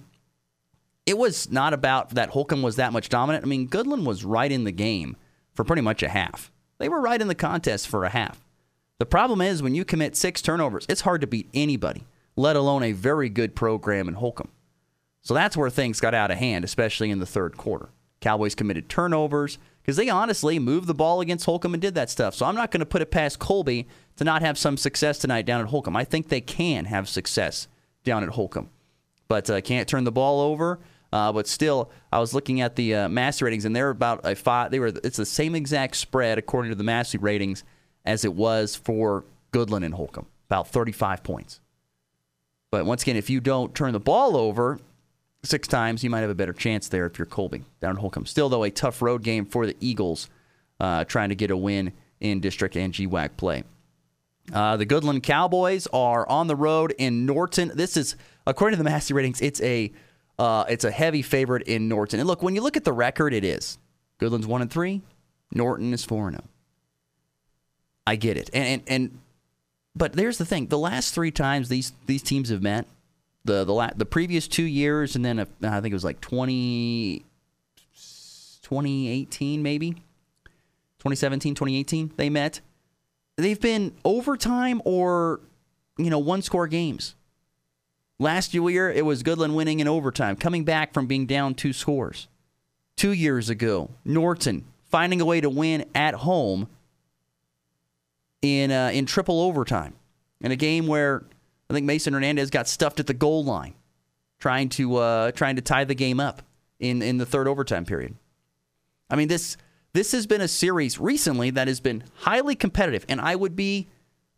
it 1.06 1.16
was 1.16 1.50
not 1.50 1.72
about 1.72 2.10
that 2.10 2.30
Holcomb 2.30 2.60
was 2.60 2.74
that 2.76 2.92
much 2.92 3.08
dominant. 3.08 3.44
I 3.44 3.48
mean, 3.48 3.68
Goodland 3.68 4.04
was 4.04 4.24
right 4.24 4.50
in 4.50 4.64
the 4.64 4.72
game 4.72 5.16
for 5.54 5.64
pretty 5.64 5.80
much 5.80 6.02
a 6.02 6.08
half. 6.08 6.50
They 6.78 6.88
were 6.88 7.00
right 7.00 7.20
in 7.20 7.28
the 7.28 7.36
contest 7.36 7.86
for 7.86 8.04
a 8.04 8.08
half. 8.08 8.44
The 8.98 9.06
problem 9.06 9.40
is 9.40 9.62
when 9.62 9.76
you 9.76 9.84
commit 9.84 10.16
six 10.16 10.42
turnovers, 10.42 10.86
it's 10.88 11.02
hard 11.02 11.20
to 11.20 11.28
beat 11.28 11.48
anybody, 11.54 12.04
let 12.34 12.56
alone 12.56 12.82
a 12.82 12.92
very 12.92 13.28
good 13.28 13.54
program 13.54 14.08
in 14.08 14.14
Holcomb. 14.14 14.50
So 15.22 15.34
that's 15.34 15.56
where 15.56 15.70
things 15.70 16.00
got 16.00 16.14
out 16.14 16.32
of 16.32 16.38
hand, 16.38 16.64
especially 16.64 17.10
in 17.10 17.20
the 17.20 17.26
third 17.26 17.56
quarter. 17.56 17.90
Cowboys 18.20 18.56
committed 18.56 18.88
turnovers 18.88 19.58
because 19.88 19.96
they 19.96 20.10
honestly 20.10 20.58
moved 20.58 20.86
the 20.86 20.92
ball 20.92 21.22
against 21.22 21.46
Holcomb 21.46 21.72
and 21.72 21.80
did 21.80 21.94
that 21.94 22.10
stuff. 22.10 22.34
So 22.34 22.44
I'm 22.44 22.54
not 22.54 22.70
going 22.70 22.80
to 22.80 22.86
put 22.86 23.00
it 23.00 23.10
past 23.10 23.38
Colby 23.38 23.88
to 24.16 24.24
not 24.24 24.42
have 24.42 24.58
some 24.58 24.76
success 24.76 25.16
tonight 25.16 25.46
down 25.46 25.62
at 25.62 25.68
Holcomb. 25.68 25.96
I 25.96 26.04
think 26.04 26.28
they 26.28 26.42
can 26.42 26.84
have 26.84 27.08
success 27.08 27.68
down 28.04 28.22
at 28.22 28.28
Holcomb, 28.28 28.68
but 29.28 29.48
uh, 29.48 29.62
can't 29.62 29.88
turn 29.88 30.04
the 30.04 30.12
ball 30.12 30.42
over. 30.42 30.78
Uh, 31.10 31.32
but 31.32 31.46
still, 31.46 31.90
I 32.12 32.18
was 32.18 32.34
looking 32.34 32.60
at 32.60 32.76
the 32.76 32.96
uh, 32.96 33.08
Massey 33.08 33.46
ratings, 33.46 33.64
and 33.64 33.74
they're 33.74 33.88
about 33.88 34.20
a 34.24 34.36
five. 34.36 34.70
They 34.70 34.78
were 34.78 34.88
it's 34.88 35.16
the 35.16 35.24
same 35.24 35.54
exact 35.54 35.96
spread 35.96 36.36
according 36.36 36.70
to 36.70 36.76
the 36.76 36.84
Massey 36.84 37.16
ratings 37.16 37.64
as 38.04 38.26
it 38.26 38.34
was 38.34 38.76
for 38.76 39.24
Goodland 39.54 39.86
and 39.86 39.94
Holcomb, 39.94 40.26
about 40.50 40.68
35 40.68 41.22
points. 41.22 41.60
But 42.70 42.84
once 42.84 43.04
again, 43.04 43.16
if 43.16 43.30
you 43.30 43.40
don't 43.40 43.74
turn 43.74 43.94
the 43.94 44.00
ball 44.00 44.36
over 44.36 44.80
six 45.42 45.68
times, 45.68 46.02
you 46.02 46.10
might 46.10 46.20
have 46.20 46.30
a 46.30 46.34
better 46.34 46.52
chance 46.52 46.88
there 46.88 47.06
if 47.06 47.18
you're 47.18 47.26
Colby 47.26 47.64
down 47.80 47.92
in 47.92 47.96
Holcomb. 47.96 48.26
Still, 48.26 48.48
though, 48.48 48.64
a 48.64 48.70
tough 48.70 49.02
road 49.02 49.22
game 49.22 49.46
for 49.46 49.66
the 49.66 49.76
Eagles 49.80 50.28
uh, 50.80 51.04
trying 51.04 51.28
to 51.28 51.34
get 51.34 51.50
a 51.50 51.56
win 51.56 51.92
in 52.20 52.40
district 52.40 52.76
and 52.76 52.92
GWAC 52.92 53.36
play. 53.36 53.64
Uh, 54.52 54.76
the 54.76 54.86
Goodland 54.86 55.22
Cowboys 55.22 55.86
are 55.92 56.28
on 56.28 56.46
the 56.46 56.56
road 56.56 56.94
in 56.98 57.26
Norton. 57.26 57.70
This 57.74 57.96
is, 57.96 58.16
according 58.46 58.78
to 58.78 58.82
the 58.82 58.88
Massey 58.88 59.14
ratings, 59.14 59.40
it's 59.40 59.60
a 59.60 59.92
uh, 60.38 60.64
it's 60.68 60.84
a 60.84 60.90
heavy 60.90 61.20
favorite 61.22 61.64
in 61.64 61.88
Norton. 61.88 62.20
And 62.20 62.26
look, 62.26 62.42
when 62.42 62.54
you 62.54 62.62
look 62.62 62.76
at 62.76 62.84
the 62.84 62.92
record, 62.92 63.34
it 63.34 63.44
is 63.44 63.76
Goodland's 64.20 64.46
one 64.46 64.62
and 64.62 64.70
three, 64.70 65.02
Norton 65.52 65.92
is 65.92 66.04
four 66.04 66.28
and 66.28 66.36
zero. 66.36 66.44
Oh. 66.46 66.50
I 68.06 68.16
get 68.16 68.38
it. 68.38 68.48
And, 68.54 68.66
and, 68.66 68.82
and 68.86 69.18
but 69.94 70.14
there's 70.14 70.38
the 70.38 70.46
thing: 70.46 70.68
the 70.68 70.78
last 70.78 71.14
three 71.14 71.30
times 71.30 71.68
these 71.68 71.92
these 72.06 72.22
teams 72.22 72.48
have 72.48 72.62
met, 72.62 72.86
the 73.44 73.64
the 73.64 73.72
la- 73.72 73.90
the 73.96 74.06
previous 74.06 74.48
two 74.48 74.64
years, 74.64 75.16
and 75.16 75.24
then 75.24 75.38
a, 75.38 75.46
I 75.62 75.80
think 75.80 75.92
it 75.92 75.94
was 75.94 76.04
like 76.04 76.20
20, 76.20 77.24
2018 78.62 79.62
maybe, 79.62 79.90
2017, 80.98 81.54
2018, 81.54 82.12
they 82.16 82.30
met. 82.30 82.60
They've 83.36 83.60
been 83.60 83.94
overtime 84.04 84.82
or 84.84 85.40
you 85.96 86.10
know 86.10 86.18
one 86.18 86.42
score 86.42 86.66
games. 86.66 87.14
Last 88.20 88.52
year, 88.52 88.90
it 88.90 89.04
was 89.04 89.22
Goodland 89.22 89.54
winning 89.54 89.78
in 89.78 89.86
overtime, 89.86 90.34
coming 90.34 90.64
back 90.64 90.92
from 90.92 91.06
being 91.06 91.24
down 91.24 91.54
two 91.54 91.72
scores. 91.72 92.26
Two 92.96 93.12
years 93.12 93.48
ago, 93.48 93.90
Norton 94.04 94.64
finding 94.90 95.20
a 95.20 95.24
way 95.24 95.40
to 95.40 95.48
win 95.48 95.84
at 95.94 96.14
home 96.14 96.68
in 98.42 98.70
uh, 98.70 98.90
in 98.92 99.06
triple 99.06 99.40
overtime 99.40 99.94
in 100.40 100.50
a 100.52 100.56
game 100.56 100.86
where 100.86 101.24
I 101.70 101.74
think 101.74 101.86
Mason 101.86 102.14
Hernandez 102.14 102.50
got 102.50 102.66
stuffed 102.68 103.00
at 103.00 103.06
the 103.06 103.14
goal 103.14 103.44
line, 103.44 103.74
trying 104.38 104.68
to 104.70 104.96
uh, 104.96 105.30
trying 105.32 105.56
to 105.56 105.62
tie 105.62 105.84
the 105.84 105.94
game 105.94 106.20
up 106.20 106.42
in 106.78 107.02
in 107.02 107.18
the 107.18 107.26
third 107.26 107.48
overtime 107.48 107.84
period. 107.84 108.16
I 109.10 109.16
mean 109.16 109.28
this 109.28 109.56
this 109.92 110.12
has 110.12 110.26
been 110.26 110.40
a 110.40 110.48
series 110.48 110.98
recently 110.98 111.50
that 111.50 111.68
has 111.68 111.80
been 111.80 112.04
highly 112.20 112.54
competitive, 112.54 113.04
and 113.08 113.20
I 113.20 113.36
would 113.36 113.56
be 113.56 113.88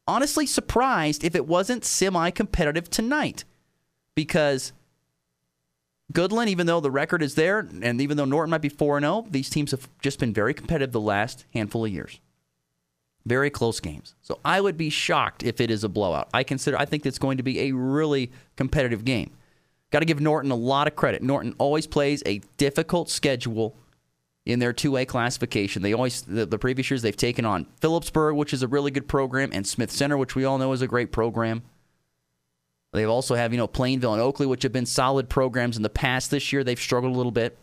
honestly 0.06 0.46
surprised 0.46 1.22
if 1.24 1.34
it 1.34 1.46
wasn't 1.46 1.84
semi 1.84 2.30
competitive 2.30 2.90
tonight 2.90 3.44
because 4.14 4.72
Goodland, 6.12 6.48
even 6.48 6.66
though 6.66 6.80
the 6.80 6.90
record 6.90 7.22
is 7.22 7.36
there, 7.36 7.68
and 7.82 8.00
even 8.00 8.16
though 8.16 8.24
Norton 8.24 8.50
might 8.50 8.60
be 8.60 8.68
4 8.68 9.00
0, 9.00 9.26
these 9.30 9.48
teams 9.48 9.70
have 9.70 9.88
just 10.00 10.18
been 10.18 10.34
very 10.34 10.52
competitive 10.52 10.92
the 10.92 11.00
last 11.00 11.44
handful 11.54 11.84
of 11.84 11.92
years. 11.92 12.20
Very 13.30 13.48
close 13.48 13.78
games. 13.78 14.16
So 14.22 14.40
I 14.44 14.60
would 14.60 14.76
be 14.76 14.90
shocked 14.90 15.44
if 15.44 15.60
it 15.60 15.70
is 15.70 15.84
a 15.84 15.88
blowout. 15.88 16.28
I 16.34 16.42
consider 16.42 16.76
I 16.76 16.84
think 16.84 17.06
it's 17.06 17.20
going 17.20 17.36
to 17.36 17.44
be 17.44 17.60
a 17.60 17.70
really 17.70 18.32
competitive 18.56 19.04
game. 19.04 19.30
Got 19.92 20.00
to 20.00 20.04
give 20.04 20.20
Norton 20.20 20.50
a 20.50 20.56
lot 20.56 20.88
of 20.88 20.96
credit. 20.96 21.22
Norton 21.22 21.54
always 21.56 21.86
plays 21.86 22.24
a 22.26 22.40
difficult 22.56 23.08
schedule 23.08 23.76
in 24.44 24.58
their 24.58 24.72
2A 24.72 25.06
classification. 25.06 25.80
They 25.80 25.92
always 25.92 26.22
the, 26.22 26.44
the 26.44 26.58
previous 26.58 26.90
years 26.90 27.02
they've 27.02 27.16
taken 27.16 27.44
on 27.44 27.66
Phillipsburg, 27.80 28.34
which 28.34 28.52
is 28.52 28.64
a 28.64 28.68
really 28.68 28.90
good 28.90 29.06
program, 29.06 29.50
and 29.52 29.64
Smith 29.64 29.92
Center, 29.92 30.16
which 30.16 30.34
we 30.34 30.44
all 30.44 30.58
know 30.58 30.72
is 30.72 30.82
a 30.82 30.88
great 30.88 31.12
program. 31.12 31.62
They 32.92 33.04
also 33.04 33.36
have, 33.36 33.52
you 33.52 33.58
know, 33.58 33.68
Plainville 33.68 34.14
and 34.14 34.20
Oakley, 34.20 34.48
which 34.48 34.64
have 34.64 34.72
been 34.72 34.86
solid 34.86 35.28
programs 35.28 35.76
in 35.76 35.84
the 35.84 35.88
past. 35.88 36.32
This 36.32 36.52
year, 36.52 36.64
they've 36.64 36.80
struggled 36.80 37.14
a 37.14 37.16
little 37.16 37.30
bit. 37.30 37.56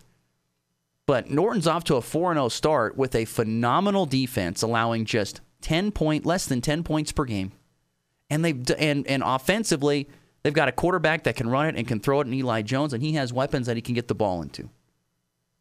But 1.07 1.29
Norton's 1.29 1.67
off 1.67 1.83
to 1.85 1.95
a 1.95 2.01
4 2.01 2.35
0 2.35 2.47
start 2.47 2.95
with 2.95 3.15
a 3.15 3.25
phenomenal 3.25 4.05
defense, 4.05 4.61
allowing 4.61 5.03
just 5.03 5.41
10 5.61 5.91
point, 5.91 6.25
less 6.25 6.45
than 6.45 6.61
10 6.61 6.83
points 6.83 7.11
per 7.11 7.25
game. 7.25 7.51
And 8.29 8.43
they've 8.43 8.63
and, 8.77 9.07
and 9.07 9.23
offensively, 9.25 10.09
they've 10.43 10.53
got 10.53 10.67
a 10.67 10.73
quarterback 10.73 11.23
that 11.23 11.35
can 11.35 11.49
run 11.49 11.67
it 11.67 11.75
and 11.75 11.87
can 11.87 11.99
throw 11.99 12.21
it 12.21 12.27
in 12.27 12.33
Eli 12.33 12.61
Jones, 12.61 12.93
and 12.93 13.01
he 13.01 13.13
has 13.13 13.31
weapons 13.31 13.67
that 13.67 13.77
he 13.77 13.81
can 13.81 13.95
get 13.95 14.07
the 14.07 14.15
ball 14.15 14.41
into. 14.41 14.69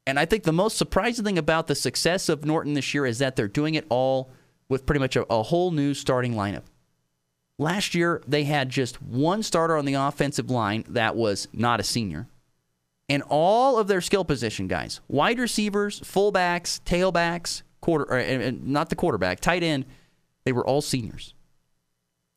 And 0.07 0.19
I 0.19 0.25
think 0.25 0.45
the 0.45 0.53
most 0.53 0.77
surprising 0.77 1.25
thing 1.25 1.39
about 1.39 1.67
the 1.67 1.75
success 1.75 2.29
of 2.29 2.45
Norton 2.45 2.75
this 2.75 2.95
year 2.95 3.07
is 3.07 3.19
that 3.19 3.37
they're 3.37 3.49
doing 3.49 3.75
it 3.75 3.87
all 3.89 4.31
with 4.69 4.87
pretty 4.87 5.01
much 5.01 5.17
a, 5.17 5.25
a 5.33 5.43
whole 5.43 5.71
new 5.71 5.95
starting 5.95 6.35
lineup. 6.35 6.63
Last 7.59 7.95
year, 7.95 8.23
they 8.27 8.45
had 8.45 8.69
just 8.69 9.01
one 9.03 9.43
starter 9.43 9.77
on 9.77 9.85
the 9.85 9.95
offensive 9.95 10.51
line 10.51 10.85
that 10.89 11.17
was 11.17 11.49
not 11.53 11.81
a 11.81 11.85
senior. 11.85 12.29
And 13.09 13.23
all 13.29 13.79
of 13.79 13.89
their 13.89 14.01
skill 14.01 14.25
position 14.25 14.69
guys, 14.69 15.01
wide 15.09 15.39
receivers, 15.39 16.01
fullbacks, 16.01 16.81
tailbacks, 16.83 17.63
quarter, 17.87 18.13
or, 18.13 18.51
not 18.51 18.91
the 18.91 18.97
quarterback, 18.97 19.39
tight 19.39 19.63
end, 19.63 19.85
they 20.45 20.51
were 20.51 20.67
all 20.67 20.83
seniors. 20.83 21.35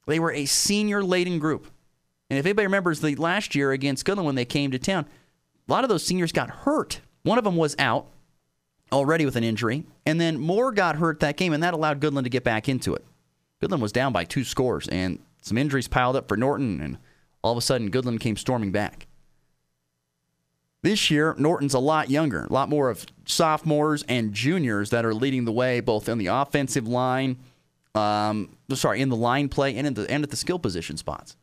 They 0.06 0.20
were 0.20 0.32
a 0.32 0.46
senior 0.46 1.04
laden 1.04 1.40
group. 1.40 1.68
And 2.30 2.38
if 2.38 2.46
anybody 2.46 2.68
remembers 2.68 3.02
the 3.02 3.16
last 3.16 3.56
year 3.56 3.72
against 3.72 4.06
Goodland 4.06 4.26
when 4.26 4.36
they 4.36 4.46
came 4.46 4.70
to 4.70 4.78
town, 4.78 5.08
a 5.68 5.72
lot 5.72 5.84
of 5.84 5.90
those 5.90 6.06
seniors 6.06 6.32
got 6.32 6.52
hurt. 6.52 7.02
One 7.24 7.40
of 7.40 7.44
them 7.44 7.56
was 7.56 7.76
out 7.80 8.06
already 8.92 9.26
with 9.26 9.36
an 9.36 9.44
injury, 9.44 9.86
and 10.06 10.22
then 10.22 10.40
Moore 10.40 10.72
got 10.72 10.98
hurt 10.98 11.20
that 11.22 11.36
game, 11.38 11.52
and 11.52 11.64
that 11.64 11.74
allowed 11.74 12.00
Goodland 12.00 12.24
to 12.24 12.30
get 12.30 12.44
back 12.44 12.70
into 12.70 12.94
it. 12.94 13.04
Goodland 13.60 13.82
was 13.82 13.92
down 13.92 14.14
by 14.14 14.26
two 14.26 14.44
scores, 14.44 14.88
and 14.88 15.20
some 15.42 15.58
injuries 15.58 15.88
piled 15.88 16.16
up 16.16 16.28
for 16.28 16.38
Norton, 16.38 16.80
and 16.80 16.98
all 17.44 17.54
of 17.54 17.58
a 17.58 17.62
sudden, 17.62 17.90
Goodland 17.90 18.20
came 18.20 18.38
storming 18.38 18.72
back. 18.72 19.08
This 20.90 21.12
year, 21.12 21.36
Norton's 21.38 21.76
a 21.76 21.80
lot 21.80 22.10
younger, 22.10 22.46
a 22.46 22.52
lot 22.52 22.68
more 22.68 22.90
of 22.90 23.06
sophomores 23.24 24.04
and 24.10 24.34
juniors 24.34 24.90
that 24.90 25.06
are 25.06 25.14
leading 25.14 25.46
the 25.46 25.52
way, 25.52 25.82
both 25.82 26.10
in 26.10 26.18
the 26.18 26.26
offensive 26.26 26.88
line, 26.88 27.38
um, 27.94 28.58
sorry, 28.74 29.00
in 29.00 29.10
the 29.10 29.16
line 29.16 29.50
play 29.50 29.76
and 29.76 29.86
in 29.86 29.94
the 29.94 30.10
and 30.10 30.24
at 30.24 30.32
the 30.32 30.36
skill 30.36 30.58
position 30.58 30.98
spots. 30.98 31.38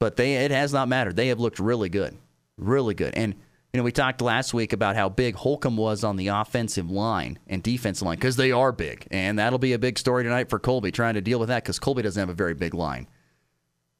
But 0.00 0.16
they 0.16 0.34
it 0.34 0.50
has 0.50 0.72
not 0.72 0.88
mattered. 0.88 1.14
They 1.14 1.28
have 1.28 1.38
looked 1.38 1.60
really 1.60 1.88
good, 1.88 2.18
really 2.56 2.94
good, 2.94 3.14
and 3.14 3.36
you 3.72 3.78
know, 3.78 3.84
we 3.84 3.92
talked 3.92 4.20
last 4.20 4.52
week 4.52 4.72
about 4.72 4.96
how 4.96 5.08
big 5.08 5.36
Holcomb 5.36 5.76
was 5.76 6.02
on 6.02 6.16
the 6.16 6.26
offensive 6.26 6.90
line 6.90 7.38
and 7.46 7.62
defensive 7.62 8.04
line 8.04 8.16
because 8.16 8.34
they 8.34 8.50
are 8.50 8.72
big. 8.72 9.06
And 9.12 9.38
that'll 9.38 9.60
be 9.60 9.74
a 9.74 9.78
big 9.78 9.96
story 9.96 10.24
tonight 10.24 10.50
for 10.50 10.58
Colby 10.58 10.90
trying 10.90 11.14
to 11.14 11.20
deal 11.20 11.38
with 11.38 11.50
that 11.50 11.62
because 11.62 11.78
Colby 11.78 12.02
doesn't 12.02 12.20
have 12.20 12.30
a 12.30 12.34
very 12.34 12.54
big 12.54 12.74
line. 12.74 13.06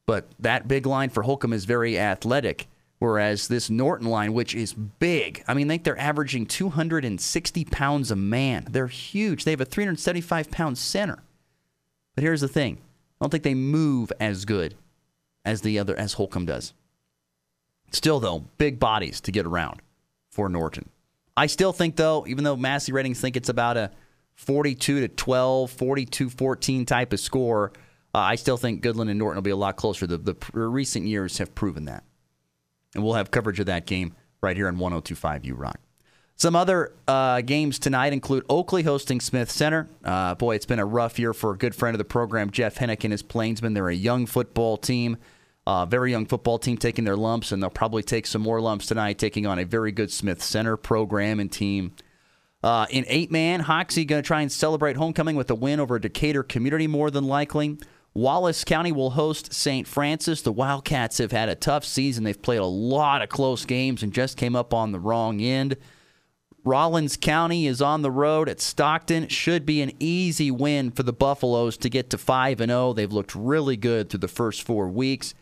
But 0.05 0.27
that 0.39 0.67
big 0.67 0.85
line 0.85 1.09
for 1.09 1.23
Holcomb 1.23 1.53
is 1.53 1.65
very 1.65 1.97
athletic, 1.97 2.67
whereas 2.99 3.47
this 3.47 3.69
Norton 3.69 4.07
line, 4.07 4.33
which 4.33 4.53
is 4.53 4.73
big, 4.73 5.43
I 5.47 5.53
mean, 5.53 5.69
I 5.69 5.73
think 5.73 5.83
they're 5.85 5.99
averaging 5.99 6.45
260 6.45 7.65
pounds 7.65 8.11
a 8.11 8.15
man. 8.15 8.67
They're 8.69 8.87
huge. 8.87 9.45
They 9.45 9.51
have 9.51 9.61
a 9.61 9.65
375 9.65 10.51
pound 10.51 10.77
center. 10.77 11.23
But 12.15 12.23
here's 12.23 12.41
the 12.41 12.47
thing 12.47 12.77
I 12.77 13.25
don't 13.25 13.29
think 13.29 13.43
they 13.43 13.53
move 13.53 14.11
as 14.19 14.45
good 14.45 14.75
as 15.45 15.61
the 15.61 15.79
other 15.79 15.97
as 15.97 16.13
Holcomb 16.13 16.45
does. 16.45 16.73
Still, 17.91 18.19
though, 18.19 18.45
big 18.57 18.79
bodies 18.79 19.21
to 19.21 19.31
get 19.31 19.45
around 19.45 19.81
for 20.31 20.49
Norton. 20.49 20.89
I 21.37 21.47
still 21.47 21.73
think, 21.73 21.95
though, 21.95 22.25
even 22.27 22.43
though 22.43 22.55
Massey 22.55 22.91
ratings 22.91 23.21
think 23.21 23.37
it's 23.37 23.49
about 23.49 23.77
a 23.77 23.91
42 24.35 25.01
to 25.01 25.07
12, 25.07 25.71
42 25.71 26.29
14 26.29 26.85
type 26.85 27.13
of 27.13 27.19
score, 27.19 27.71
uh, 28.13 28.19
I 28.19 28.35
still 28.35 28.57
think 28.57 28.83
Goodland 28.83 29.09
and 29.09 29.17
Norton 29.17 29.37
will 29.37 29.41
be 29.41 29.49
a 29.49 29.55
lot 29.55 29.75
closer. 29.75 30.05
The, 30.05 30.17
the 30.17 30.35
recent 30.53 31.07
years 31.07 31.39
have 31.39 31.55
proven 31.55 31.85
that. 31.85 32.03
And 32.93 33.03
we'll 33.03 33.15
have 33.15 33.31
coverage 33.31 33.59
of 33.59 33.65
that 33.65 33.85
game 33.85 34.13
right 34.41 34.55
here 34.55 34.67
on 34.67 34.77
1025 34.77 35.45
U 35.45 35.55
Rock. 35.55 35.79
Some 36.35 36.55
other 36.55 36.91
uh, 37.07 37.41
games 37.41 37.79
tonight 37.79 38.11
include 38.11 38.43
Oakley 38.49 38.83
hosting 38.83 39.21
Smith 39.21 39.49
Center. 39.51 39.87
Uh, 40.03 40.35
boy, 40.35 40.55
it's 40.55 40.65
been 40.65 40.79
a 40.79 40.85
rough 40.85 41.19
year 41.19 41.33
for 41.33 41.51
a 41.51 41.57
good 41.57 41.75
friend 41.75 41.95
of 41.95 41.99
the 41.99 42.05
program, 42.05 42.49
Jeff 42.49 42.75
Hennick 42.75 43.03
and 43.03 43.11
his 43.11 43.23
Plainsmen. 43.23 43.73
They're 43.73 43.89
a 43.89 43.95
young 43.95 44.25
football 44.25 44.77
team. 44.77 45.17
Uh, 45.65 45.85
very 45.85 46.11
young 46.11 46.25
football 46.25 46.59
team 46.59 46.75
taking 46.75 47.05
their 47.05 47.15
lumps, 47.15 47.51
and 47.51 47.63
they'll 47.63 47.69
probably 47.69 48.03
take 48.03 48.27
some 48.27 48.41
more 48.41 48.59
lumps 48.59 48.87
tonight, 48.87 49.17
taking 49.17 49.45
on 49.45 49.59
a 49.59 49.63
very 49.63 49.93
good 49.93 50.11
Smith 50.11 50.43
Center 50.43 50.75
program 50.75 51.39
and 51.39 51.51
team. 51.51 51.93
Uh, 52.61 52.85
in 52.89 53.05
eight 53.07 53.31
man, 53.31 53.61
Hoxie 53.61 54.03
going 54.03 54.21
to 54.21 54.27
try 54.27 54.41
and 54.41 54.51
celebrate 54.51 54.97
homecoming 54.97 55.35
with 55.35 55.49
a 55.51 55.55
win 55.55 55.79
over 55.79 55.99
Decatur 55.99 56.43
Community, 56.43 56.87
more 56.87 57.11
than 57.11 57.25
likely. 57.25 57.77
Wallace 58.13 58.63
County 58.63 58.91
will 58.91 59.11
host 59.11 59.53
St. 59.53 59.87
Francis. 59.87 60.41
The 60.41 60.51
Wildcats 60.51 61.17
have 61.17 61.31
had 61.31 61.49
a 61.49 61.55
tough 61.55 61.83
season. 61.83 62.23
They've 62.23 62.39
played 62.39 62.59
a 62.59 62.65
lot 62.65 63.21
of 63.21 63.29
close 63.29 63.65
games 63.65 64.03
and 64.03 64.13
just 64.13 64.37
came 64.37 64.55
up 64.55 64.73
on 64.73 64.91
the 64.91 64.99
wrong 64.99 65.41
end. 65.41 65.77
Rawlins 66.63 67.17
County 67.17 67.67
is 67.67 67.81
on 67.81 68.03
the 68.03 68.11
road 68.11 68.47
at 68.47 68.61
Stockton. 68.61 69.27
Should 69.27 69.65
be 69.65 69.81
an 69.81 69.91
easy 69.99 70.51
win 70.51 70.91
for 70.91 71.03
the 71.03 71.11
Buffaloes 71.11 71.75
to 71.77 71.89
get 71.89 72.09
to 72.11 72.17
5 72.17 72.61
and 72.61 72.69
0. 72.69 72.93
They've 72.93 73.11
looked 73.11 73.35
really 73.35 73.77
good 73.77 74.09
through 74.09 74.19
the 74.19 74.27
first 74.27 74.63
4 74.63 74.87
weeks 74.87 75.33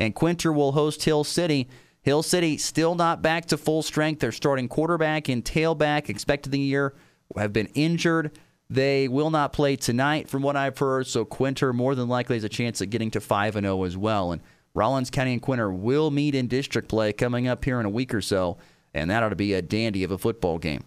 and 0.00 0.14
Quinter 0.14 0.52
will 0.52 0.72
host 0.72 1.04
Hill 1.04 1.22
City. 1.22 1.68
Hill 2.02 2.22
City 2.22 2.56
still 2.56 2.94
not 2.94 3.20
back 3.20 3.46
to 3.46 3.58
full 3.58 3.82
strength. 3.82 4.20
Their 4.20 4.32
starting 4.32 4.66
quarterback 4.66 5.28
and 5.28 5.44
tailback 5.44 6.08
expected 6.08 6.50
the 6.50 6.58
year 6.58 6.94
have 7.36 7.52
been 7.52 7.68
injured. 7.74 8.32
They 8.70 9.08
will 9.08 9.30
not 9.30 9.52
play 9.52 9.74
tonight, 9.74 10.28
from 10.28 10.42
what 10.42 10.56
I've 10.56 10.78
heard. 10.78 11.08
So 11.08 11.24
Quinter 11.24 11.72
more 11.72 11.96
than 11.96 12.08
likely 12.08 12.36
has 12.36 12.44
a 12.44 12.48
chance 12.48 12.80
at 12.80 12.88
getting 12.88 13.10
to 13.10 13.20
five 13.20 13.56
and 13.56 13.64
zero 13.64 13.82
as 13.82 13.96
well. 13.96 14.30
And 14.30 14.40
Rawlins 14.74 15.10
County 15.10 15.32
and 15.32 15.42
Quinter 15.42 15.72
will 15.72 16.12
meet 16.12 16.36
in 16.36 16.46
district 16.46 16.88
play 16.88 17.12
coming 17.12 17.48
up 17.48 17.64
here 17.64 17.80
in 17.80 17.86
a 17.86 17.90
week 17.90 18.14
or 18.14 18.20
so, 18.20 18.58
and 18.94 19.10
that 19.10 19.24
ought 19.24 19.30
to 19.30 19.36
be 19.36 19.54
a 19.54 19.60
dandy 19.60 20.04
of 20.04 20.12
a 20.12 20.18
football 20.18 20.58
game. 20.58 20.84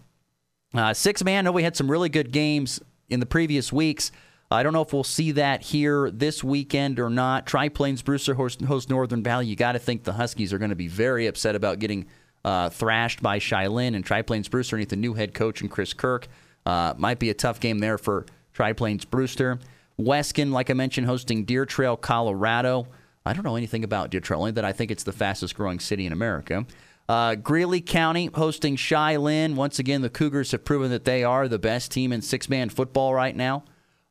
Uh, 0.72 0.94
six 0.94 1.22
man. 1.22 1.38
I 1.38 1.42
know 1.42 1.52
we 1.52 1.62
had 1.62 1.76
some 1.76 1.90
really 1.90 2.08
good 2.08 2.32
games 2.32 2.80
in 3.10 3.20
the 3.20 3.26
previous 3.26 3.70
weeks. 3.70 4.10
I 4.50 4.62
don't 4.62 4.72
know 4.72 4.82
if 4.82 4.92
we'll 4.92 5.04
see 5.04 5.32
that 5.32 5.62
here 5.62 6.10
this 6.10 6.42
weekend 6.42 6.98
or 6.98 7.10
not. 7.10 7.46
Tri 7.46 7.68
Plains 7.68 8.02
Brewster 8.02 8.34
host, 8.34 8.88
Northern 8.88 9.22
Valley. 9.22 9.46
You 9.46 9.56
got 9.56 9.72
to 9.72 9.78
think 9.78 10.04
the 10.04 10.12
Huskies 10.14 10.52
are 10.52 10.58
going 10.58 10.70
to 10.70 10.76
be 10.76 10.88
very 10.88 11.26
upset 11.26 11.54
about 11.54 11.80
getting 11.80 12.06
uh, 12.44 12.70
thrashed 12.70 13.22
by 13.22 13.38
Shiloh 13.38 13.78
and 13.78 14.04
Tri 14.04 14.22
Plains 14.22 14.48
Brewster 14.48 14.76
underneath 14.76 14.90
the 14.90 14.96
new 14.96 15.14
head 15.14 15.34
coach 15.34 15.60
and 15.60 15.70
Chris 15.70 15.92
Kirk. 15.92 16.28
Uh, 16.66 16.94
might 16.96 17.18
be 17.18 17.30
a 17.30 17.34
tough 17.34 17.60
game 17.60 17.78
there 17.78 17.98
for 17.98 18.26
Tri 18.52 18.72
Plains 18.72 19.04
Brewster. 19.04 19.58
Weskan, 20.00 20.50
like 20.50 20.70
I 20.70 20.74
mentioned, 20.74 21.06
hosting 21.06 21.44
Deer 21.44 21.66
Trail, 21.66 21.96
Colorado. 21.96 22.86
I 23.26 23.32
don't 23.32 23.44
know 23.44 23.56
anything 23.56 23.84
about 23.84 24.10
Deer 24.10 24.20
Trail, 24.20 24.40
only 24.40 24.52
that 24.52 24.64
I 24.64 24.72
think 24.72 24.90
it's 24.90 25.04
the 25.04 25.12
fastest 25.12 25.54
growing 25.54 25.78
city 25.78 26.06
in 26.06 26.12
America. 26.12 26.66
Uh, 27.08 27.34
Greeley 27.34 27.80
County 27.80 28.30
hosting 28.34 28.76
Shiloh. 28.76 29.54
Once 29.54 29.78
again, 29.78 30.02
the 30.02 30.10
Cougars 30.10 30.52
have 30.52 30.64
proven 30.64 30.90
that 30.90 31.04
they 31.04 31.22
are 31.22 31.48
the 31.48 31.58
best 31.58 31.92
team 31.92 32.12
in 32.12 32.22
six 32.22 32.48
man 32.48 32.70
football 32.70 33.14
right 33.14 33.36
now. 33.36 33.64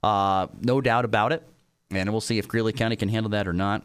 Uh, 0.03 0.47
no 0.61 0.81
doubt 0.81 1.05
about 1.05 1.31
it. 1.31 1.47
And 1.89 2.11
we'll 2.11 2.21
see 2.21 2.37
if 2.37 2.47
Greeley 2.47 2.73
County 2.73 2.95
can 2.95 3.09
handle 3.09 3.31
that 3.31 3.47
or 3.47 3.53
not. 3.53 3.83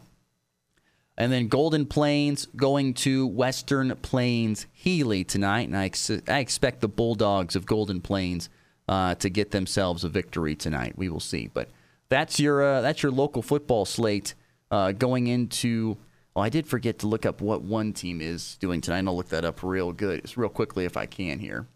And 1.17 1.31
then 1.31 1.47
Golden 1.47 1.85
Plains 1.85 2.47
going 2.55 2.93
to 2.95 3.27
Western 3.27 3.95
Plains 3.97 4.67
Healy 4.71 5.23
tonight. 5.23 5.67
And 5.67 5.75
I, 5.75 5.85
ex- 5.85 6.09
I 6.27 6.39
expect 6.39 6.81
the 6.81 6.87
Bulldogs 6.87 7.55
of 7.55 7.65
Golden 7.65 7.99
Plains 7.99 8.49
uh, 8.89 9.13
to 9.13 9.29
get 9.29 9.51
themselves 9.51 10.03
a 10.03 10.09
victory 10.09 10.55
tonight. 10.55 10.97
We 10.97 11.09
will 11.09 11.19
see. 11.19 11.47
But 11.53 11.69
that's 12.09 12.39
your, 12.39 12.63
uh, 12.63 12.81
that's 12.81 13.03
your 13.03 13.11
local 13.11 13.43
football 13.43 13.85
slate 13.85 14.33
uh, 14.71 14.93
going 14.93 15.27
into. 15.27 15.95
Oh, 16.35 16.41
I 16.41 16.49
did 16.49 16.67
forget 16.67 16.97
to 16.99 17.07
look 17.07 17.23
up 17.23 17.39
what 17.39 17.61
one 17.61 17.93
team 17.93 18.19
is 18.19 18.57
doing 18.59 18.81
tonight. 18.81 19.05
I'll 19.05 19.15
look 19.15 19.29
that 19.29 19.45
up 19.45 19.61
real 19.61 19.93
good, 19.93 20.35
real 20.35 20.49
quickly 20.49 20.85
if 20.85 20.97
I 20.97 21.05
can 21.05 21.37
here. 21.37 21.67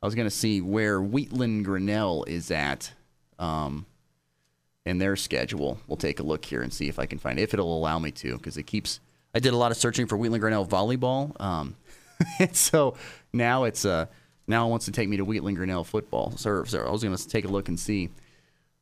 I 0.00 0.06
was 0.06 0.14
going 0.14 0.26
to 0.26 0.34
see 0.34 0.60
where 0.60 1.00
Wheatland 1.00 1.64
Grinnell 1.64 2.22
is 2.24 2.52
at 2.52 2.92
um, 3.40 3.84
in 4.86 4.98
their 4.98 5.16
schedule. 5.16 5.80
We'll 5.88 5.96
take 5.96 6.20
a 6.20 6.22
look 6.22 6.44
here 6.44 6.62
and 6.62 6.72
see 6.72 6.88
if 6.88 7.00
I 7.00 7.06
can 7.06 7.18
find 7.18 7.40
it, 7.40 7.42
if 7.42 7.52
it'll 7.52 7.76
allow 7.76 7.98
me 7.98 8.12
to 8.12 8.36
because 8.36 8.56
it 8.56 8.62
keeps. 8.62 9.00
I 9.34 9.40
did 9.40 9.54
a 9.54 9.56
lot 9.56 9.72
of 9.72 9.76
searching 9.76 10.06
for 10.06 10.16
Wheatland 10.16 10.40
Grinnell 10.40 10.66
volleyball, 10.66 11.38
um, 11.40 11.74
and 12.38 12.54
so 12.54 12.94
now 13.32 13.64
it's 13.64 13.84
uh, 13.84 14.06
now 14.50 14.68
wants 14.68 14.84
to 14.84 14.92
take 14.92 15.08
me 15.08 15.16
to 15.16 15.24
Wheatland 15.24 15.56
Grinnell 15.56 15.84
football. 15.84 16.32
So, 16.36 16.64
so 16.64 16.84
I 16.84 16.90
was 16.90 17.02
going 17.02 17.16
to 17.16 17.28
take 17.28 17.44
a 17.44 17.48
look 17.48 17.68
and 17.68 17.78
see 17.78 18.10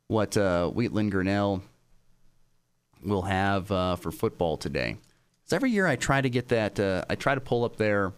what 0.07 0.35
uh, 0.35 0.69
Wheatland 0.69 1.11
Grinnell 1.11 1.63
will 3.03 3.21
have 3.21 3.71
uh, 3.71 3.95
for 3.95 4.11
football 4.11 4.57
today. 4.57 4.97
Because 5.41 5.53
every 5.53 5.71
year 5.71 5.87
I 5.87 5.95
try 5.95 6.19
to 6.19 6.29
get 6.29 6.49
that, 6.49 6.79
uh, 6.79 7.05
I 7.09 7.15
try 7.15 7.35
to 7.35 7.41
pull 7.41 7.63
up 7.63 7.77
their 7.77 8.11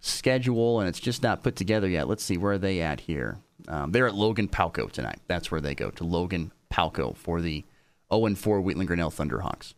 schedule, 0.00 0.80
and 0.80 0.88
it's 0.88 1.00
just 1.00 1.22
not 1.22 1.42
put 1.42 1.56
together 1.56 1.88
yet. 1.88 2.08
Let's 2.08 2.24
see, 2.24 2.36
where 2.36 2.52
are 2.52 2.58
they 2.58 2.80
at 2.80 3.00
here? 3.00 3.38
Um, 3.68 3.92
they're 3.92 4.08
at 4.08 4.14
Logan 4.14 4.48
Palco 4.48 4.90
tonight. 4.90 5.18
That's 5.26 5.50
where 5.50 5.60
they 5.60 5.74
go, 5.74 5.90
to 5.90 6.04
Logan 6.04 6.52
Palco 6.72 7.16
for 7.16 7.40
the 7.40 7.64
0 8.12 8.34
4 8.34 8.60
Wheatland 8.60 8.88
Grinnell 8.88 9.10
Thunderhawks. 9.10 9.74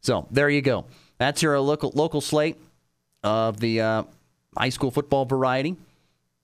So 0.00 0.26
there 0.30 0.48
you 0.48 0.62
go. 0.62 0.86
That's 1.18 1.42
your 1.42 1.58
local, 1.60 1.92
local 1.94 2.20
slate 2.20 2.56
of 3.22 3.60
the 3.60 3.80
uh, 3.80 4.02
high 4.56 4.68
school 4.70 4.90
football 4.90 5.24
variety. 5.24 5.76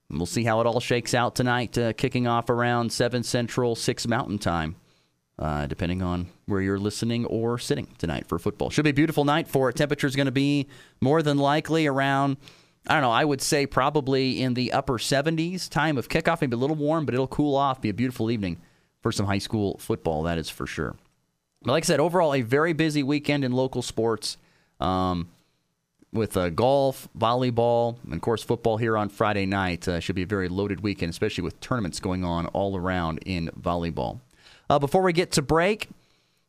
We'll 0.09 0.25
see 0.25 0.45
how 0.45 0.61
it 0.61 0.67
all 0.67 0.79
shakes 0.79 1.13
out 1.13 1.35
tonight, 1.35 1.77
uh, 1.77 1.91
kicking 1.91 2.27
off 2.27 2.49
around 2.49 2.93
7 2.93 3.23
Central, 3.23 3.75
6 3.75 4.07
Mountain 4.07 4.39
Time, 4.39 4.77
uh, 5.37 5.67
depending 5.67 6.01
on 6.01 6.27
where 6.45 6.61
you're 6.61 6.79
listening 6.79 7.25
or 7.25 7.57
sitting 7.57 7.87
tonight 7.97 8.25
for 8.25 8.39
football. 8.39 8.69
Should 8.69 8.85
be 8.85 8.91
a 8.91 8.93
beautiful 8.93 9.25
night 9.25 9.49
for 9.49 9.69
it. 9.69 9.75
Temperature's 9.75 10.15
going 10.15 10.27
to 10.27 10.31
be 10.31 10.67
more 11.01 11.21
than 11.21 11.37
likely 11.37 11.87
around, 11.87 12.37
I 12.87 12.93
don't 12.93 13.01
know, 13.01 13.11
I 13.11 13.25
would 13.25 13.41
say 13.41 13.65
probably 13.65 14.41
in 14.41 14.53
the 14.53 14.71
upper 14.71 14.97
70s. 14.97 15.67
Time 15.69 15.97
of 15.97 16.07
kickoff, 16.07 16.39
maybe 16.39 16.55
a 16.55 16.59
little 16.59 16.77
warm, 16.77 17.05
but 17.05 17.13
it'll 17.13 17.27
cool 17.27 17.55
off. 17.55 17.81
Be 17.81 17.89
a 17.89 17.93
beautiful 17.93 18.31
evening 18.31 18.61
for 19.01 19.11
some 19.11 19.25
high 19.25 19.39
school 19.39 19.77
football, 19.77 20.23
that 20.23 20.37
is 20.37 20.49
for 20.49 20.65
sure. 20.65 20.95
But 21.63 21.73
like 21.73 21.83
I 21.83 21.87
said, 21.87 21.99
overall, 21.99 22.33
a 22.33 22.41
very 22.43 22.71
busy 22.71 23.03
weekend 23.03 23.43
in 23.43 23.51
local 23.51 23.81
sports. 23.81 24.37
Um, 24.79 25.27
with 26.13 26.37
uh, 26.37 26.49
golf, 26.49 27.07
volleyball, 27.17 27.97
and 28.03 28.13
of 28.13 28.21
course 28.21 28.43
football 28.43 28.77
here 28.77 28.97
on 28.97 29.09
Friday 29.09 29.45
night. 29.45 29.87
Uh, 29.87 29.99
should 29.99 30.15
be 30.15 30.23
a 30.23 30.27
very 30.27 30.49
loaded 30.49 30.81
weekend, 30.81 31.09
especially 31.09 31.43
with 31.43 31.59
tournaments 31.59 31.99
going 31.99 32.23
on 32.23 32.47
all 32.47 32.77
around 32.77 33.19
in 33.25 33.49
volleyball. 33.59 34.19
Uh, 34.69 34.79
before 34.79 35.01
we 35.01 35.13
get 35.13 35.31
to 35.31 35.41
break, 35.41 35.89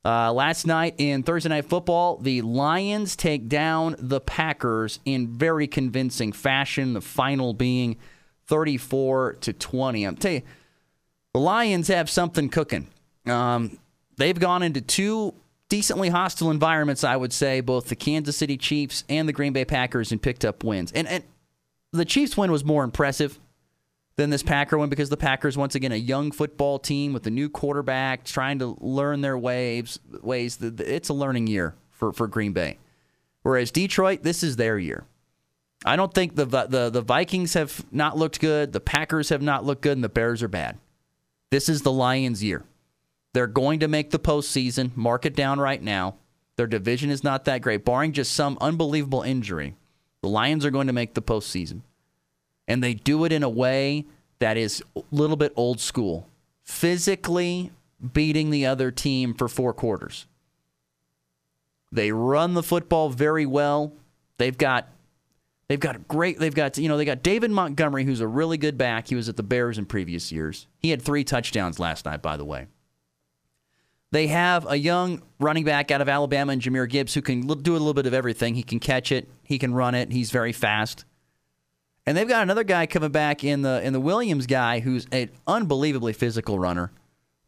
uh, 0.05 0.33
last 0.33 0.67
night 0.67 0.95
in 0.99 1.23
Thursday 1.23 1.49
night 1.49 1.67
football, 1.67 2.17
the 2.17 2.41
Lions 2.43 3.17
take 3.17 3.49
down 3.49 3.97
the 3.99 4.21
Packers 4.21 5.01
in 5.05 5.29
very 5.29 5.67
convincing 5.67 6.33
fashion. 6.33 6.95
The 6.95 7.01
final 7.01 7.53
being 7.53 7.97
34 8.47 9.35
to 9.41 9.53
20. 9.53 10.05
I'm 10.05 10.17
tell 10.17 10.33
you, 10.33 10.43
the 11.35 11.41
Lions 11.41 11.89
have 11.89 12.09
something 12.09 12.49
cooking. 12.49 12.89
Um, 13.27 13.79
they've 14.17 14.39
gone 14.39 14.63
into 14.63 14.81
two 14.81 15.35
decently 15.69 16.09
hostile 16.09 16.51
environments, 16.51 17.05
I 17.05 17.17
would 17.17 17.33
say, 17.33 17.61
both 17.61 17.89
the 17.89 17.97
Kansas 17.97 18.37
City 18.37 18.57
Chiefs 18.57 19.05
and 19.09 19.29
the 19.29 19.33
Green 19.33 19.53
Bay 19.53 19.65
Packers, 19.65 20.13
and 20.13 20.21
picked 20.21 20.45
up 20.45 20.65
wins. 20.65 20.93
And, 20.93 21.07
and 21.09 21.25
the 21.93 22.05
Chiefs 22.05 22.37
win 22.37 22.51
was 22.51 22.65
more 22.65 22.85
impressive 22.85 23.39
than 24.17 24.31
this 24.31 24.43
Packer 24.43 24.77
win 24.77 24.91
because 24.91 25.11
the 25.11 25.17
Packers, 25.17 25.57
once 25.57 25.75
again, 25.75 25.93
a 25.93 25.97
young 25.97 26.33
football 26.33 26.79
team 26.79 27.13
with 27.13 27.27
a 27.27 27.31
new 27.31 27.49
quarterback 27.49 28.25
trying 28.25 28.59
to 28.59 28.77
learn 28.81 29.21
their 29.21 29.39
ways. 29.39 29.99
Ways 30.23 30.59
it's 30.61 31.09
a 31.09 31.15
learning 31.15 31.47
year 31.47 31.75
for, 31.91 32.13
for 32.13 32.27
Green 32.27 32.53
Bay. 32.53 32.79
Whereas 33.43 33.71
Detroit, 33.71 34.25
this 34.25 34.43
is 34.43 34.57
their 34.57 34.79
year. 34.79 35.05
I 35.85 35.95
don't 35.95 36.13
think 36.13 36.35
the, 36.35 36.45
the 36.45 36.91
the 36.91 37.01
Vikings 37.01 37.55
have 37.55 37.85
not 37.93 38.17
looked 38.17 38.41
good, 38.41 38.73
the 38.73 38.81
Packers 38.81 39.29
have 39.29 39.43
not 39.43 39.65
looked 39.65 39.83
good, 39.83 39.97
and 39.97 40.03
the 40.03 40.09
Bears 40.09 40.43
are 40.43 40.49
bad. 40.49 40.77
This 41.51 41.69
is 41.69 41.83
the 41.83 41.93
Lions' 41.93 42.43
year. 42.43 42.65
They're 43.39 43.47
going 43.47 43.79
to 43.79 43.87
make 43.87 44.11
the 44.11 44.19
postseason. 44.19 44.91
Mark 44.97 45.25
it 45.25 45.37
down 45.37 45.61
right 45.61 45.81
now. 45.81 46.17
Their 46.57 46.67
division 46.67 47.09
is 47.09 47.23
not 47.23 47.45
that 47.45 47.63
great, 47.63 47.85
barring 47.85 48.13
just 48.13 48.33
some 48.33 48.59
unbelievable 48.61 49.23
injury. 49.23 49.77
The 50.23 50.29
Lions 50.29 50.65
are 50.65 50.73
going 50.73 50.89
to 50.89 50.93
make 50.93 51.15
the 51.15 51.23
postseason. 51.23 51.83
And 52.67 52.83
they 52.83 52.95
do 52.95 53.25
it 53.25 53.31
in 53.31 53.45
a 53.45 53.49
way 53.49 54.07
that 54.41 54.57
is 54.57 54.83
a 54.97 55.03
little 55.13 55.37
bit 55.37 55.53
old 55.55 55.79
school, 55.79 56.29
physically 56.65 57.71
beating 58.13 58.51
the 58.51 58.67
other 58.67 58.91
team 58.91 59.35
for 59.35 59.47
four 59.47 59.73
quarters. 59.73 60.27
They 61.93 62.11
run 62.11 62.55
the 62.55 62.63
football 62.65 63.09
very 63.09 63.47
well. 63.47 63.93
They've 64.39 64.59
got 64.59 64.89
they've 65.69 65.79
got 65.79 65.95
a 65.95 66.01
great 66.01 66.41
they've 66.41 66.53
got 66.53 66.77
you 66.77 66.89
know 66.89 66.97
they 66.97 67.05
got 67.05 67.23
David 67.23 67.53
Montgomery 67.53 68.03
who's 68.03 68.21
a 68.21 68.27
really 68.27 68.59
good 68.59 68.77
back. 68.77 69.07
He 69.07 69.15
was 69.15 69.29
at 69.29 69.37
the 69.37 69.45
Bears 69.45 69.79
in 69.79 69.87
previous 69.87 70.33
years. 70.33 70.67
He 70.81 70.91
had 70.91 71.01
3 71.01 71.23
touchdowns 71.23 71.79
last 71.79 72.05
night 72.05 72.21
by 72.21 72.37
the 72.37 72.45
way. 72.45 72.67
They 74.11 74.29
have 74.29 74.67
a 74.71 74.77
young 74.77 75.23
running 75.39 75.65
back 75.65 75.91
out 75.91 76.01
of 76.01 76.09
Alabama 76.09 76.53
and 76.53 76.63
Jahmyr 76.63 76.89
Gibbs 76.89 77.15
who 77.15 77.21
can 77.21 77.47
do 77.47 77.73
a 77.73 77.79
little 77.79 77.95
bit 77.95 78.07
of 78.07 78.15
everything. 78.15 78.55
He 78.55 78.63
can 78.63 78.81
catch 78.81 79.13
it, 79.13 79.29
he 79.43 79.59
can 79.59 79.75
run 79.75 79.95
it, 79.95 80.13
he's 80.13 80.31
very 80.31 80.53
fast. 80.53 81.05
And 82.07 82.17
they've 82.17 82.29
got 82.29 82.43
another 82.43 82.65
guy 82.65 82.87
coming 82.87 83.11
back 83.11 83.45
in 83.45 83.61
the 83.61 83.83
in 83.85 83.93
the 83.93 84.01
Williams 84.01 84.47
guy 84.47 84.81
who's 84.81 85.07
an 85.13 85.31
unbelievably 85.47 86.15
physical 86.15 86.59
runner. 86.59 86.91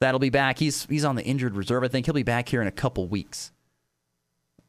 That'll 0.01 0.21
be 0.21 0.29
back. 0.29 0.59
He's 0.59 0.85
he's 0.85 1.05
on 1.05 1.17
the 1.17 1.25
injured 1.25 1.57
reserve. 1.57 1.83
I 1.83 1.89
think 1.89 2.05
he'll 2.05 2.15
be 2.15 2.23
back 2.23 2.49
here 2.51 2.61
in 2.61 2.69
a 2.69 2.73
couple 2.73 3.09
weeks. 3.09 3.53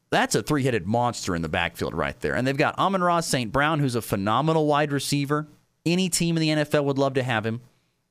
That's 0.08 0.34
a 0.34 0.42
three-headed 0.42 0.86
monster 0.86 1.34
in 1.34 1.40
the 1.40 1.48
backfield 1.48 1.94
right 1.94 2.18
there. 2.20 2.34
And 2.34 2.46
they've 2.46 2.54
got 2.54 2.78
Amon-Ra 2.78 3.20
St. 3.20 3.50
Brown, 3.50 3.80
who's 3.80 3.94
a 3.94 4.02
phenomenal 4.02 4.66
wide 4.66 4.92
receiver. 4.92 5.48
Any 5.86 6.10
team 6.10 6.36
in 6.36 6.42
the 6.42 6.64
NFL 6.64 6.84
would 6.84 6.98
love 6.98 7.14
to 7.14 7.22
have 7.22 7.46
him. 7.46 7.62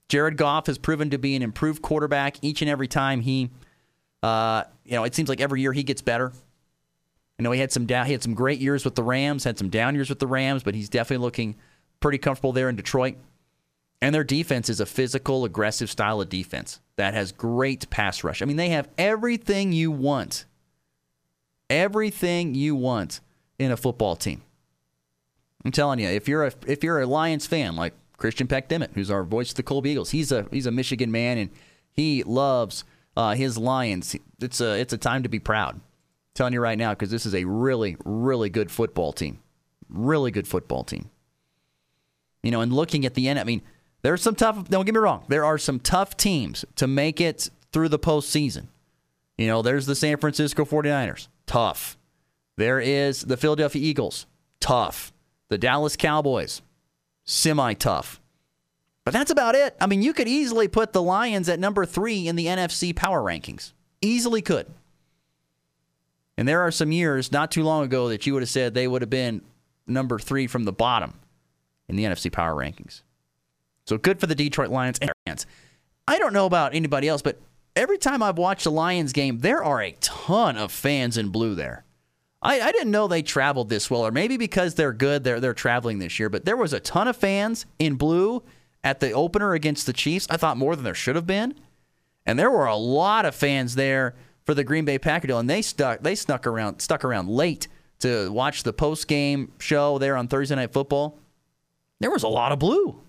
Jared 0.10 0.36
Goff 0.36 0.66
has 0.66 0.80
proven 0.80 1.12
to 1.12 1.20
be 1.20 1.36
an 1.36 1.44
improved 1.44 1.84
quarterback 1.84 2.38
each 2.42 2.64
and 2.64 2.70
every 2.70 2.88
time 2.88 3.22
he 3.22 3.52
uh, 4.24 4.64
you 4.86 4.94
know, 4.94 5.04
it 5.04 5.16
seems 5.16 5.30
like 5.30 5.42
every 5.42 5.62
year 5.62 5.74
he 5.74 5.84
gets 5.84 6.02
better. 6.02 6.32
I 7.40 7.44
know 7.44 7.52
he 7.52 7.60
had 7.60 7.72
some 7.72 7.86
down, 7.86 8.06
he 8.06 8.12
had 8.12 8.22
some 8.22 8.36
great 8.36 8.60
years 8.60 8.86
with 8.86 8.96
the 8.96 9.04
Rams, 9.04 9.44
had 9.44 9.58
some 9.58 9.70
down 9.70 9.96
years 9.96 10.10
with 10.10 10.20
the 10.20 10.28
Rams, 10.28 10.64
but 10.64 10.76
he's 10.76 10.90
definitely 10.90 11.24
looking 11.24 11.56
pretty 12.00 12.18
comfortable 12.18 12.52
there 12.52 12.70
in 12.70 12.76
Detroit. 12.76 13.16
And 14.02 14.14
their 14.14 14.24
defense 14.24 14.70
is 14.70 14.80
a 14.80 14.86
physical, 14.86 15.46
aggressive 15.46 15.90
style 15.90 16.22
of 16.22 16.30
defense 16.30 16.80
that 16.98 17.14
has 17.14 17.32
great 17.32 17.90
pass 17.90 18.24
rush. 18.24 18.42
I 18.42 18.46
mean, 18.46 18.58
they 18.58 18.70
have 18.70 18.90
everything 18.98 19.72
you 19.74 19.92
want. 19.92 20.46
Everything 21.70 22.54
you 22.56 22.76
want 22.76 23.22
in 23.58 23.72
a 23.72 23.78
football 23.78 24.16
team. 24.16 24.42
I'm 25.64 25.72
telling 25.72 26.00
you, 26.00 26.08
if 26.10 26.28
you're 26.28 26.46
a 26.46 26.54
if 26.66 26.84
you're 26.84 27.00
a 27.00 27.06
Lions 27.06 27.46
fan 27.46 27.76
like 27.76 27.94
Christian 28.18 28.48
Peck 28.48 28.68
Dimmitt, 28.68 28.92
who's 28.96 29.12
our 29.12 29.24
voice 29.24 29.52
of 29.52 29.56
the 29.56 29.64
Colby 29.64 29.92
Eagles, 29.92 30.10
he's 30.10 30.32
a 30.32 30.48
he's 30.52 30.66
a 30.66 30.72
Michigan 30.72 31.12
man 31.12 31.38
and 31.38 31.52
he 31.92 32.24
loves 32.24 32.84
uh, 33.16 33.36
his 33.36 33.58
Lions. 33.58 34.16
It's 34.40 34.62
a 34.62 34.80
it's 34.80 34.94
a 34.94 34.98
time 34.98 35.24
to 35.24 35.30
be 35.30 35.40
proud. 35.40 35.76
I'm 35.76 35.82
telling 36.34 36.54
you 36.54 36.62
right 36.62 36.78
now 36.78 36.92
because 36.92 37.12
this 37.12 37.26
is 37.26 37.36
a 37.36 37.46
really 37.46 37.98
really 38.06 38.50
good 38.50 38.72
football 38.72 39.14
team, 39.14 39.40
really 39.90 40.32
good 40.32 40.48
football 40.48 40.84
team. 40.84 41.10
You 42.44 42.52
know, 42.52 42.62
and 42.62 42.74
looking 42.74 43.06
at 43.06 43.14
the 43.14 43.28
end, 43.28 43.40
I 43.40 43.44
mean, 43.44 43.62
there's 44.02 44.22
some 44.22 44.36
tough. 44.36 44.68
Don't 44.70 44.86
get 44.86 44.96
me 44.96 45.00
wrong. 45.00 45.26
There 45.28 45.46
are 45.46 45.58
some 45.58 45.80
tough 45.80 46.18
teams 46.18 46.66
to 46.76 46.88
make 46.88 47.22
it 47.22 47.50
through 47.72 47.90
the 47.90 48.00
postseason. 48.00 48.68
You 49.38 49.48
know, 49.48 49.62
there's 49.62 49.86
the 49.86 49.96
San 49.96 50.18
Francisco 50.18 50.66
49ers, 50.66 51.28
tough. 51.46 51.98
There 52.58 52.80
is 52.80 53.22
the 53.22 53.38
Philadelphia 53.38 53.82
Eagles, 53.82 54.26
tough. 54.60 55.12
The 55.50 55.58
Dallas 55.58 55.96
Cowboys, 55.98 56.62
semi 57.26 57.74
tough. 57.74 58.21
But 59.04 59.14
that's 59.14 59.32
about 59.32 59.56
it. 59.56 59.76
I 59.82 59.88
mean, 59.88 60.02
you 60.02 60.14
could 60.14 60.28
easily 60.28 60.68
put 60.68 60.94
the 60.94 61.02
Lions 61.02 61.50
at 61.50 61.60
number 61.60 61.86
three 61.86 62.28
in 62.28 62.36
the 62.36 62.46
NFC 62.46 62.96
power 62.96 63.22
rankings. 63.22 63.74
Easily 64.02 64.42
could. 64.42 64.68
And 66.38 66.48
there 66.48 66.62
are 66.62 66.72
some 66.72 66.92
years 66.92 67.32
not 67.32 67.52
too 67.52 67.64
long 67.64 67.84
ago 67.84 68.10
that 68.10 68.26
you 68.26 68.34
would 68.34 68.44
have 68.44 68.50
said 68.50 68.74
they 68.74 68.88
would 68.88 69.02
have 69.02 69.10
been 69.10 69.42
number 69.88 70.20
three 70.20 70.48
from 70.48 70.64
the 70.64 70.72
bottom 70.72 71.14
in 71.88 71.96
the 71.96 72.04
NFC 72.04 72.32
power 72.32 72.56
rankings. 72.56 73.02
So 73.86 73.98
good 73.98 74.20
for 74.20 74.28
the 74.28 74.36
Detroit 74.36 74.70
Lions 74.70 75.00
and 75.26 75.46
I 76.08 76.18
don't 76.18 76.34
know 76.34 76.46
about 76.46 76.74
anybody 76.74 77.08
else, 77.08 77.22
but 77.22 77.40
every 77.76 77.98
time 77.98 78.24
I've 78.24 78.38
watched 78.38 78.66
a 78.66 78.70
Lions 78.70 79.14
game, 79.14 79.40
there 79.40 79.64
are 79.64 79.82
a 79.82 79.96
ton 80.02 80.58
of 80.58 80.72
fans 80.72 81.18
in 81.18 81.30
blue 81.30 81.56
there. 81.56 81.84
I, 82.42 82.60
I, 82.60 82.72
didn't 82.72 82.92
know 82.92 83.08
they 83.08 83.22
traveled 83.22 83.70
this 83.70 83.90
well, 83.90 84.02
or 84.02 84.12
maybe 84.12 84.36
because 84.36 84.74
they're 84.74 84.94
good, 84.94 85.24
they're 85.24 85.40
they're 85.40 85.54
traveling 85.54 86.00
this 86.00 86.20
year. 86.20 86.28
But 86.28 86.44
there 86.44 86.58
was 86.58 86.74
a 86.74 86.80
ton 86.80 87.08
of 87.08 87.16
fans 87.16 87.68
in 87.78 87.96
blue 87.96 88.42
at 88.84 89.00
the 89.00 89.12
opener 89.12 89.54
against 89.54 89.86
the 89.86 89.94
Chiefs. 89.94 90.28
I 90.30 90.38
thought 90.38 90.58
more 90.58 90.76
than 90.76 90.86
there 90.86 90.96
should 90.96 91.16
have 91.16 91.28
been. 91.28 91.56
And 92.26 92.38
there 92.38 92.52
were 92.52 92.66
a 92.66 92.76
lot 92.76 93.26
of 93.26 93.36
fans 93.36 93.76
there 93.76 94.16
for 94.46 94.54
the 94.54 94.64
Green 94.64 94.86
Bay 94.86 95.00
Packer 95.00 95.28
deal, 95.28 95.40
and 95.40 95.50
they 95.50 95.62
stuck 95.62 96.02
they 96.02 96.16
snuck 96.16 96.46
around 96.48 96.82
stuck 96.82 97.04
around 97.04 97.30
late 97.30 97.68
to 98.00 98.32
watch 98.32 98.64
the 98.64 98.74
post 98.74 99.08
game 99.08 99.52
show 99.60 99.98
there 99.98 100.18
on 100.18 100.28
Thursday 100.28 100.56
Night 100.56 100.74
Football. 100.74 101.18
There 102.00 102.12
was 102.12 102.24
a 102.24 102.28
lot 102.28 102.52
of 102.52 102.60
blue. 102.60 103.00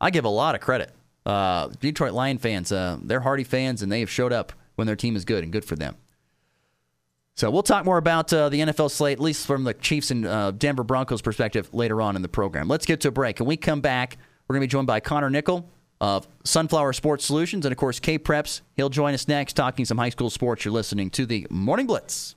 I 0.00 0.10
give 0.10 0.24
a 0.24 0.30
lot 0.30 0.54
of 0.54 0.60
credit. 0.60 0.92
Uh, 1.24 1.68
Detroit 1.80 2.12
Lion 2.12 2.38
fans, 2.38 2.72
uh, 2.72 2.98
they're 3.02 3.20
hardy 3.20 3.44
fans, 3.44 3.82
and 3.82 3.92
they 3.92 4.00
have 4.00 4.10
showed 4.10 4.32
up 4.32 4.52
when 4.74 4.86
their 4.86 4.96
team 4.96 5.16
is 5.16 5.24
good, 5.24 5.42
and 5.42 5.52
good 5.52 5.64
for 5.64 5.76
them. 5.76 5.96
So 7.36 7.50
we'll 7.50 7.62
talk 7.62 7.84
more 7.84 7.98
about 7.98 8.32
uh, 8.32 8.48
the 8.48 8.60
NFL 8.60 8.90
slate, 8.90 9.18
at 9.18 9.22
least 9.22 9.46
from 9.46 9.64
the 9.64 9.74
Chiefs 9.74 10.10
and 10.10 10.26
uh, 10.26 10.50
Denver 10.50 10.82
Broncos 10.82 11.22
perspective, 11.22 11.72
later 11.72 12.02
on 12.02 12.16
in 12.16 12.22
the 12.22 12.28
program. 12.28 12.68
Let's 12.68 12.86
get 12.86 13.00
to 13.02 13.08
a 13.08 13.10
break. 13.10 13.40
and 13.40 13.46
we 13.46 13.56
come 13.56 13.80
back, 13.80 14.18
we're 14.50 14.54
going 14.54 14.62
to 14.62 14.66
be 14.66 14.72
joined 14.72 14.88
by 14.88 14.98
Connor 14.98 15.30
Nickel 15.30 15.70
of 16.00 16.26
Sunflower 16.42 16.92
Sports 16.94 17.24
Solutions, 17.24 17.64
and 17.64 17.70
of 17.70 17.78
course, 17.78 18.00
K 18.00 18.18
Preps. 18.18 18.62
He'll 18.74 18.88
join 18.88 19.14
us 19.14 19.28
next, 19.28 19.52
talking 19.52 19.84
some 19.84 19.96
high 19.96 20.08
school 20.08 20.28
sports. 20.28 20.64
You're 20.64 20.74
listening 20.74 21.08
to 21.10 21.24
the 21.24 21.46
Morning 21.50 21.86
Blitz. 21.86 22.34